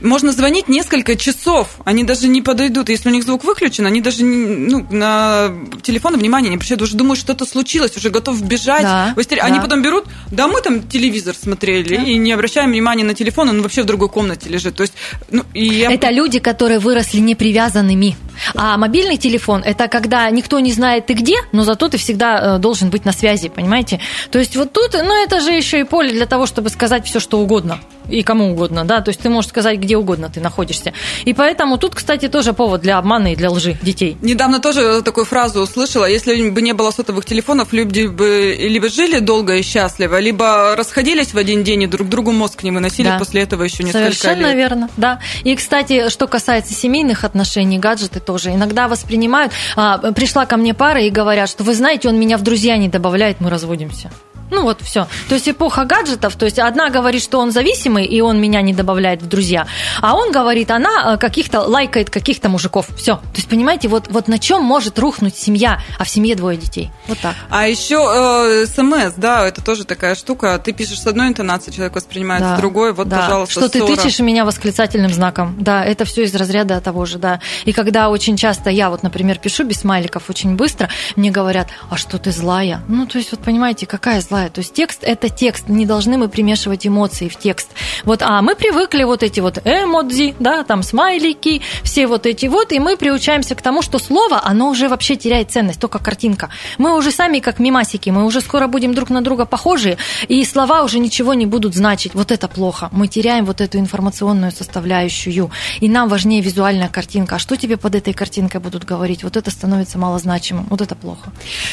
можно 0.01 0.33
звонить 0.33 0.69
несколько 0.69 1.17
часов, 1.17 1.77
они 1.85 2.05
даже 2.05 2.29
не 2.29 2.43
подойдут. 2.43 2.89
Если 2.89 3.09
у 3.09 3.13
них 3.13 3.25
звук 3.25 3.45
выключен, 3.45 3.87
они 3.87 4.01
даже 4.01 4.25
ну, 4.25 4.87
на 4.91 5.53
телефон 5.83 6.17
внимания 6.17 6.49
не 6.49 6.57
обращают, 6.57 6.83
уже 6.83 6.97
думают, 6.97 7.19
что-то 7.19 7.47
случилось, 7.47 7.97
уже 7.97 8.11
готов 8.11 8.43
бежать. 8.43 8.83
Да, 8.83 9.15
да. 9.17 9.43
Они 9.43 9.61
потом 9.61 9.83
берут, 9.83 10.05
да 10.31 10.49
мы 10.49 10.61
там 10.61 10.87
телевизор 10.87 11.35
смотрели, 11.35 11.97
да. 11.97 12.03
и 12.03 12.17
не 12.17 12.33
обращаем 12.33 12.71
внимания 12.71 13.05
на 13.05 13.15
телефон, 13.15 13.49
он 13.49 13.63
вообще 13.63 13.83
в 13.83 13.87
другой 13.87 14.09
комнате 14.09 14.49
лежит. 14.49 14.77
То 14.77 14.83
есть, 14.83 14.95
ну, 15.31 15.45
и 15.55 15.65
я... 15.65 15.93
Это 15.93 16.11
люди, 16.11 16.39
которые 16.39 16.79
выросли 16.79 17.19
непривязанными. 17.19 18.17
А 18.55 18.77
мобильный 18.77 19.17
телефон– 19.17 19.63
это 19.65 19.89
когда 19.89 20.29
никто 20.31 20.61
не 20.61 20.73
знает 20.73 21.07
ты 21.07 21.15
где, 21.15 21.37
но 21.53 21.65
зато 21.65 21.89
ты 21.89 21.99
всегда 21.99 22.57
э, 22.57 22.59
должен 22.59 22.91
быть 22.91 23.05
на 23.05 23.13
связи, 23.13 23.49
понимаете? 23.49 24.01
То 24.31 24.39
есть 24.39 24.57
вот 24.57 24.73
тут, 24.73 24.93
ну 24.95 25.23
это 25.23 25.41
же 25.41 25.53
еще 25.53 25.81
и 25.81 25.85
поле 25.85 26.11
для 26.11 26.27
того, 26.27 26.47
чтобы 26.47 26.69
сказать 26.69 27.07
все, 27.07 27.21
что 27.21 27.41
угодно 27.41 27.79
и 28.09 28.23
кому 28.23 28.53
угодно, 28.53 28.85
да, 28.85 29.01
то 29.01 29.11
есть 29.11 29.21
ты 29.21 29.29
можешь 29.29 29.51
сказать, 29.51 29.79
где 29.79 29.97
угодно 29.97 30.31
ты 30.31 30.41
находишься. 30.41 30.93
И 31.25 31.33
поэтому 31.33 31.79
тут, 31.79 31.95
кстати, 31.95 32.29
тоже 32.29 32.53
повод 32.53 32.81
для 32.83 32.99
обмана 32.99 33.33
и 33.33 33.37
для 33.37 33.51
лжи 33.51 33.77
детей. 33.83 34.17
Недавно 34.21 34.61
тоже 34.61 35.03
такую 35.03 35.25
фразу 35.25 35.61
услышала, 35.61 36.05
если 36.05 36.51
бы 36.51 36.63
не 36.63 36.73
было 36.73 36.91
сотовых 36.91 37.25
телефонов, 37.25 37.73
люди 37.73 38.07
бы 38.07 38.57
либо 38.59 38.89
жили 38.89 39.21
долго 39.21 39.57
и 39.57 39.63
счастливо, 39.63 40.21
либо 40.21 40.77
расходились 40.77 41.33
в 41.33 41.39
один 41.39 41.65
день 41.65 41.83
и 41.83 41.87
друг 41.87 42.09
другу 42.09 42.33
мозг 42.33 42.63
не 42.63 42.71
выносили 42.71 43.09
да. 43.09 43.19
после 43.19 43.43
этого 43.43 43.63
еще 43.63 43.83
несколько 43.83 44.13
Совершенно 44.13 44.33
лет. 44.33 44.39
Совершенно 44.39 44.57
верно, 44.57 44.91
да. 44.97 45.21
И, 45.45 45.55
кстати, 45.57 46.09
что 46.09 46.27
касается 46.27 46.75
семейных 46.75 47.25
отношений, 47.25 47.79
гаджеты 47.79 48.21
тоже 48.25 48.53
иногда 48.53 48.89
воспринимают. 48.89 49.53
А, 49.77 49.99
пришла 50.13 50.47
ко 50.47 50.57
мне 50.57 50.75
пара 50.75 51.01
и 51.01 51.11
говорят, 51.11 51.49
что 51.49 51.65
вы 51.65 51.75
знаете, 51.75 52.09
он 52.09 52.19
меня 52.19 52.39
в 52.39 52.43
друзья 52.43 52.77
не 52.77 52.89
добавляет, 52.89 53.41
мы 53.41 53.51
разводимся. 53.51 54.11
Ну 54.51 54.63
вот 54.63 54.81
все. 54.83 55.07
То 55.29 55.35
есть 55.35 55.49
эпоха 55.49 55.85
гаджетов, 55.85 56.37
то 56.37 56.45
есть 56.45 56.59
одна 56.59 56.91
говорит, 56.91 57.23
что 57.23 57.39
он 57.39 57.51
зависимый, 57.51 58.05
и 58.05 58.21
он 58.21 58.41
меня 58.41 58.61
не 58.63 58.73
добавляет 58.73 59.23
в 59.23 59.27
друзья, 59.27 59.67
а 60.01 60.15
он 60.15 60.33
говорит, 60.33 60.71
она 60.71 61.15
э, 61.15 61.19
каких-то 61.19 61.61
лайкает 61.63 62.11
каких-то 62.11 62.49
мужиков. 62.49 62.89
Все. 62.97 63.17
То 63.17 63.37
есть, 63.37 63.49
понимаете, 63.49 63.89
вот, 63.89 64.09
вот 64.11 64.29
на 64.29 64.39
чем 64.39 64.63
может 64.63 64.99
рухнуть 64.99 65.37
семья, 65.37 65.81
а 65.99 66.05
в 66.05 66.09
семье 66.09 66.35
двое 66.35 66.57
детей. 66.57 66.91
Вот 67.09 67.19
так. 67.19 67.35
А 67.51 67.67
еще 67.67 68.63
э, 68.63 68.67
смс, 68.67 69.15
да, 69.17 69.47
это 69.47 69.63
тоже 69.63 69.85
такая 69.85 70.15
штука. 70.15 70.61
Ты 70.63 70.73
пишешь 70.73 71.01
с 71.01 71.07
одной 71.07 71.29
интонацией, 71.29 71.75
человек 71.75 71.97
воспринимает 71.97 72.43
да, 72.43 72.57
с 72.57 72.59
другой. 72.59 72.93
Вот, 72.93 73.09
да. 73.09 73.21
пожалуйста, 73.21 73.53
Что 73.53 73.69
ссора. 73.69 73.87
ты 73.87 73.97
тычешь 73.97 74.21
меня 74.21 74.45
восклицательным 74.45 75.13
знаком. 75.13 75.57
Да, 75.59 75.85
это 75.85 76.05
все 76.05 76.25
из 76.25 76.35
разряда 76.35 76.81
того 76.81 77.07
же, 77.07 77.19
да. 77.19 77.41
И 77.65 77.73
когда 77.73 78.11
очень 78.11 78.37
часто 78.37 78.71
я 78.71 78.91
вот, 78.91 79.03
например, 79.03 79.39
пишу 79.39 79.65
без 79.65 79.81
смайликов 79.81 80.29
очень 80.31 80.57
быстро, 80.57 80.89
мне 81.17 81.31
говорят, 81.31 81.69
а 81.91 81.97
что 81.97 82.19
ты 82.19 82.31
злая? 82.31 82.83
Ну, 82.89 83.07
то 83.07 83.19
есть, 83.19 83.31
вот 83.33 83.41
понимаете, 83.41 83.87
какая 83.87 84.21
злая? 84.21 84.34
Злая. 84.35 84.51
То 84.51 84.61
есть 84.61 84.73
текст– 84.73 85.01
это 85.03 85.29
текст, 85.29 85.69
не 85.69 85.87
должны 85.87 86.19
мы 86.19 86.29
примешивать 86.29 86.87
эмоции 86.87 87.29
в 87.29 87.37
текст. 87.37 87.69
Вот, 88.05 88.23
а 88.23 88.43
мы 88.43 88.57
привыкли 88.57 89.05
вот 89.05 89.23
эти 89.23 89.41
вот 89.41 89.59
эмодзи, 89.65 90.35
да, 90.41 90.65
там 90.65 90.83
смайлики, 90.83 91.63
все 91.83 92.07
вот 92.07 92.27
эти 92.27 92.47
вот, 92.47 92.73
и 92.73 92.81
мы 92.81 92.97
приучаемся 92.97 93.55
к 93.55 93.63
тому, 93.63 93.83
что 93.83 93.99
слово, 93.99 94.41
оно 94.45 94.71
уже 94.71 94.89
вообще 94.89 95.17
теряет 95.17 95.51
ценность, 95.51 95.81
только 95.81 95.99
картинка. 95.99 96.51
Мы 96.79 96.97
уже 96.97 97.13
сами 97.13 97.39
как 97.39 97.61
мимасики, 97.61 98.11
мы 98.11 98.25
уже 98.25 98.41
скоро 98.41 98.67
будем 98.67 98.95
друг 98.95 99.11
на 99.11 99.23
друга 99.23 99.45
похожи, 99.45 99.97
и 100.29 100.45
слова 100.45 100.83
уже 100.83 100.99
ничего 100.99 101.35
не 101.35 101.47
будут 101.47 101.75
значить. 101.75 102.15
Вот 102.15 102.33
это 102.33 102.49
плохо. 102.49 102.89
Мы 102.93 103.07
теряем 103.07 103.45
вот 103.45 103.61
эту 103.61 103.79
информационную 103.79 104.51
составляющую, 104.51 105.51
и 105.81 105.89
нам 105.89 106.09
важнее 106.09 106.41
визуальная 106.41 106.89
картинка. 106.89 107.37
А 107.37 107.39
что 107.39 107.57
тебе 107.57 107.77
под 107.77 107.95
этой 107.95 108.13
картинкой 108.13 108.61
будут 108.61 108.85
говорить? 108.85 109.23
Вот 109.23 109.37
это 109.37 109.51
становится 109.51 109.99
малозначимым. 109.99 110.67
Вот 110.71 110.81
это 110.81 110.95
плохо. 110.97 111.31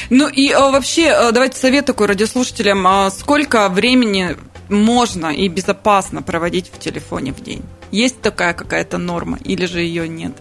Ну 0.09 0.27
и 0.27 0.51
а, 0.51 0.71
вообще, 0.71 1.09
а, 1.09 1.31
давайте 1.31 1.57
совет 1.57 1.85
такой 1.85 2.07
радиослушателям 2.07 2.50
слушателям, 2.51 2.85
а 2.85 3.09
сколько 3.09 3.69
времени 3.69 4.35
можно 4.67 5.27
и 5.27 5.47
безопасно 5.47 6.21
проводить 6.21 6.69
в 6.73 6.79
телефоне 6.79 7.31
в 7.31 7.41
день? 7.41 7.63
Есть 7.91 8.21
такая 8.21 8.53
какая-то 8.53 8.97
норма 8.97 9.37
или 9.43 9.65
же 9.65 9.79
ее 9.79 10.07
нет? 10.07 10.33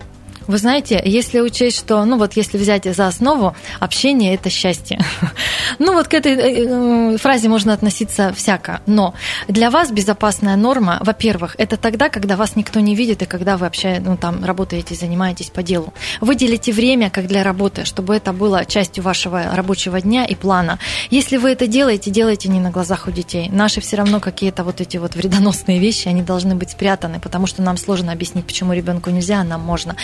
Вы 0.50 0.58
знаете, 0.58 1.00
если 1.04 1.38
учесть, 1.38 1.78
что, 1.78 2.04
ну 2.04 2.18
вот 2.18 2.32
если 2.32 2.58
взять 2.58 2.84
за 2.84 3.06
основу, 3.06 3.54
общение– 3.78 4.34
это 4.36 4.50
счастье. 4.50 5.00
Ну 5.78 5.94
вот 5.94 6.08
к 6.08 6.14
этой 6.14 6.32
э, 6.32 6.66
э, 7.14 7.16
фразе 7.16 7.48
можно 7.48 7.72
относиться 7.72 8.32
всяко, 8.34 8.80
но 8.86 9.14
для 9.46 9.70
вас 9.70 9.92
безопасная 9.92 10.56
норма, 10.56 10.98
во-первых, 11.00 11.54
это 11.58 11.76
тогда, 11.76 12.08
когда 12.08 12.36
вас 12.36 12.56
никто 12.56 12.80
не 12.80 12.96
видит 12.96 13.22
и 13.22 13.26
когда 13.26 13.56
вы 13.56 13.66
общаетесь, 13.66 14.04
ну 14.04 14.16
там 14.16 14.44
работаете, 14.44 14.94
занимаетесь 14.96 15.50
по 15.50 15.62
делу. 15.62 15.94
Выделите 16.20 16.72
время 16.72 17.08
как 17.08 17.28
для 17.28 17.44
работы, 17.44 17.84
чтобы 17.84 18.16
это 18.16 18.32
было 18.32 18.64
частью 18.64 19.04
вашего 19.04 19.54
рабочего 19.54 20.00
дня 20.00 20.24
и 20.24 20.34
плана. 20.34 20.80
Если 21.10 21.36
вы 21.36 21.50
это 21.50 21.68
делаете, 21.68 22.10
делайте 22.10 22.48
не 22.48 22.58
на 22.58 22.70
глазах 22.70 23.06
у 23.06 23.12
детей. 23.12 23.48
Наши 23.50 23.80
все 23.80 23.96
равно 23.96 24.18
какие-то 24.18 24.64
вот 24.64 24.80
эти 24.80 24.96
вот 24.96 25.14
вредоносные 25.14 25.78
вещи, 25.78 26.08
они 26.08 26.22
должны 26.22 26.56
быть 26.56 26.70
спрятаны, 26.70 27.20
потому 27.20 27.46
что 27.46 27.62
нам 27.62 27.76
сложно 27.76 28.12
объяснить, 28.12 28.44
почему 28.44 28.72
ребенку 28.72 29.10
нельзя, 29.10 29.40
а 29.40 29.44
нам 29.44 29.60
можно. 29.60 29.94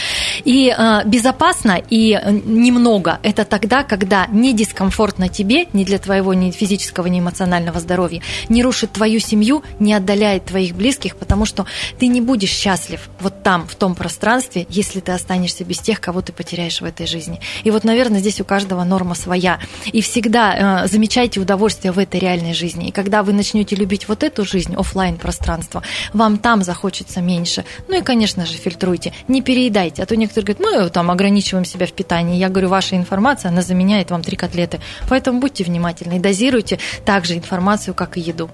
И 0.45 0.75
э, 0.77 1.03
безопасно 1.05 1.81
и 1.91 2.19
немного– 2.45 3.19
это 3.23 3.45
тогда, 3.45 3.83
когда 3.83 4.27
не 4.27 4.53
дискомфортно 4.53 5.29
тебе, 5.29 5.67
ни 5.73 5.85
для 5.85 5.99
твоего 5.99 6.35
ни 6.35 6.51
физического, 6.51 7.07
ни 7.07 7.21
эмоционального 7.21 7.81
здоровья, 7.81 8.23
не 8.49 8.63
рушит 8.63 8.93
твою 8.93 9.21
семью, 9.21 9.63
не 9.79 9.95
отдаляет 9.95 10.47
твоих 10.47 10.75
близких, 10.75 11.17
потому 11.17 11.45
что 11.45 11.67
ты 11.99 12.07
не 12.07 12.21
будешь 12.21 12.51
счастлив 12.51 13.09
вот 13.21 13.43
там, 13.43 13.67
в 13.67 13.75
том 13.75 13.95
пространстве, 13.95 14.67
если 14.69 15.01
ты 15.01 15.13
останешься 15.13 15.65
без 15.65 15.79
тех, 15.79 16.01
кого 16.01 16.21
ты 16.21 16.33
потеряешь 16.33 16.81
в 16.81 16.85
этой 16.85 17.07
жизни. 17.07 17.41
И 17.65 17.71
вот, 17.71 17.85
наверное, 17.85 18.21
здесь 18.21 18.41
у 18.41 18.45
каждого 18.45 18.85
норма 18.85 19.15
своя. 19.15 19.59
И 19.87 20.01
всегда 20.01 20.85
э, 20.85 20.89
замечайте 20.89 21.41
удовольствие 21.41 21.93
в 21.93 21.99
этой 21.99 22.21
реальной 22.21 22.55
жизни. 22.55 22.89
И 22.89 22.93
когда 22.93 23.23
вы 23.23 23.33
начнете 23.33 23.77
любить 23.77 24.09
вот 24.09 24.23
эту 24.23 24.45
жизнь, 24.45 24.75
офлайн 24.75 25.17
пространство, 25.17 25.83
вам 26.13 26.39
там 26.39 26.63
захочется 26.63 27.21
меньше. 27.21 27.65
Ну 27.89 27.99
и, 27.99 28.03
конечно 28.03 28.47
же, 28.47 28.55
фильтруйте, 28.55 29.13
не 29.29 29.43
переедайте. 29.43 30.03
А 30.03 30.07
то 30.07 30.17
некоторые 30.27 30.57
говорят, 30.57 30.85
мы 30.85 30.91
там 30.91 31.11
ограничиваем 31.11 31.65
себя 31.65 31.87
в 31.87 31.93
питании. 31.93 32.37
Я 32.37 32.49
говорю, 32.49 32.69
ваша 32.69 32.97
информация, 32.97 33.51
она 33.51 33.63
заменяет 33.63 34.11
вам 34.11 34.23
три 34.23 34.37
котлеты. 34.37 34.81
Поэтому 35.09 35.41
будьте 35.41 35.65
внимательны 35.65 36.17
и 36.17 36.19
дозируйте 36.19 36.79
также 37.05 37.35
информацию, 37.35 37.95
как 37.95 38.17
и 38.17 38.21
еду. 38.21 38.51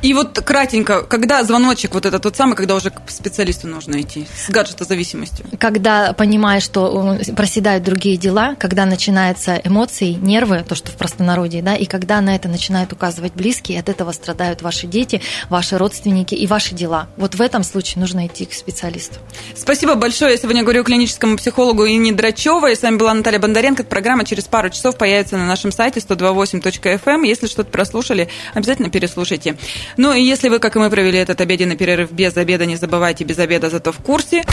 И 0.00 0.14
вот 0.14 0.38
кратенько, 0.40 1.02
когда 1.02 1.42
звоночек 1.42 1.92
вот 1.94 2.06
этот 2.06 2.22
тот 2.22 2.36
самый, 2.36 2.54
когда 2.54 2.76
уже 2.76 2.90
к 2.90 3.02
специалисту 3.08 3.66
нужно 3.66 4.00
идти 4.00 4.26
с 4.36 4.48
гаджетозависимостью? 4.48 5.46
Когда 5.58 6.12
понимаешь, 6.12 6.62
что 6.62 7.18
э, 7.20 7.32
проседают 7.32 7.82
другие 7.82 8.16
дела, 8.16 8.54
когда 8.60 8.86
начинаются 8.86 9.60
эмоции, 9.64 10.12
нервы, 10.12 10.64
то, 10.68 10.76
что 10.76 10.92
в 10.92 10.94
простонародье, 10.94 11.62
да, 11.62 11.74
и 11.74 11.84
когда 11.84 12.20
на 12.20 12.36
это 12.36 12.48
начинают 12.48 12.92
указывать 12.92 13.32
близкие, 13.34 13.80
от 13.80 13.88
этого 13.88 14.12
страдают 14.12 14.62
ваши 14.62 14.86
дети, 14.86 15.20
ваши 15.48 15.76
родственники 15.76 16.34
и 16.34 16.46
ваши 16.46 16.76
дела. 16.76 17.08
Вот 17.16 17.34
в 17.34 17.40
этом 17.40 17.64
случае 17.64 18.00
нужно 18.00 18.28
идти 18.28 18.44
к 18.44 18.52
специалисту. 18.52 19.16
Спасибо 19.56 19.96
большое. 19.96 20.32
Я 20.32 20.38
сегодня 20.38 20.62
говорю 20.62 20.84
клиническому 20.88 21.36
психологу 21.36 21.86
Ине 21.86 22.12
Драчевой. 22.12 22.74
С 22.74 22.80
вами 22.80 22.96
была 22.96 23.12
Наталья 23.12 23.38
Бондаренко. 23.38 23.84
Программа 23.84 24.24
через 24.24 24.44
пару 24.44 24.70
часов 24.70 24.96
появится 24.96 25.36
на 25.36 25.44
нашем 25.44 25.70
сайте 25.70 26.00
128.fm. 26.00 27.00
Эм. 27.04 27.22
Если 27.24 27.46
что-то 27.46 27.70
прослушали, 27.70 28.30
обязательно 28.54 28.88
переслушайте. 28.88 29.58
Ну 29.98 30.14
и 30.14 30.22
если 30.22 30.48
вы, 30.48 30.60
как 30.60 30.76
и 30.76 30.78
мы, 30.78 30.88
провели 30.88 31.18
этот 31.18 31.42
обеденный 31.42 31.76
перерыв 31.76 32.10
без 32.10 32.34
обеда, 32.38 32.64
не 32.64 32.76
забывайте 32.76 33.24
без 33.24 33.38
обеда, 33.38 33.68
зато 33.68 33.92
в 33.92 33.98
курсе. 33.98 34.44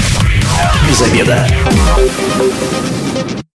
Без 0.90 1.02
обеда. 1.04 1.48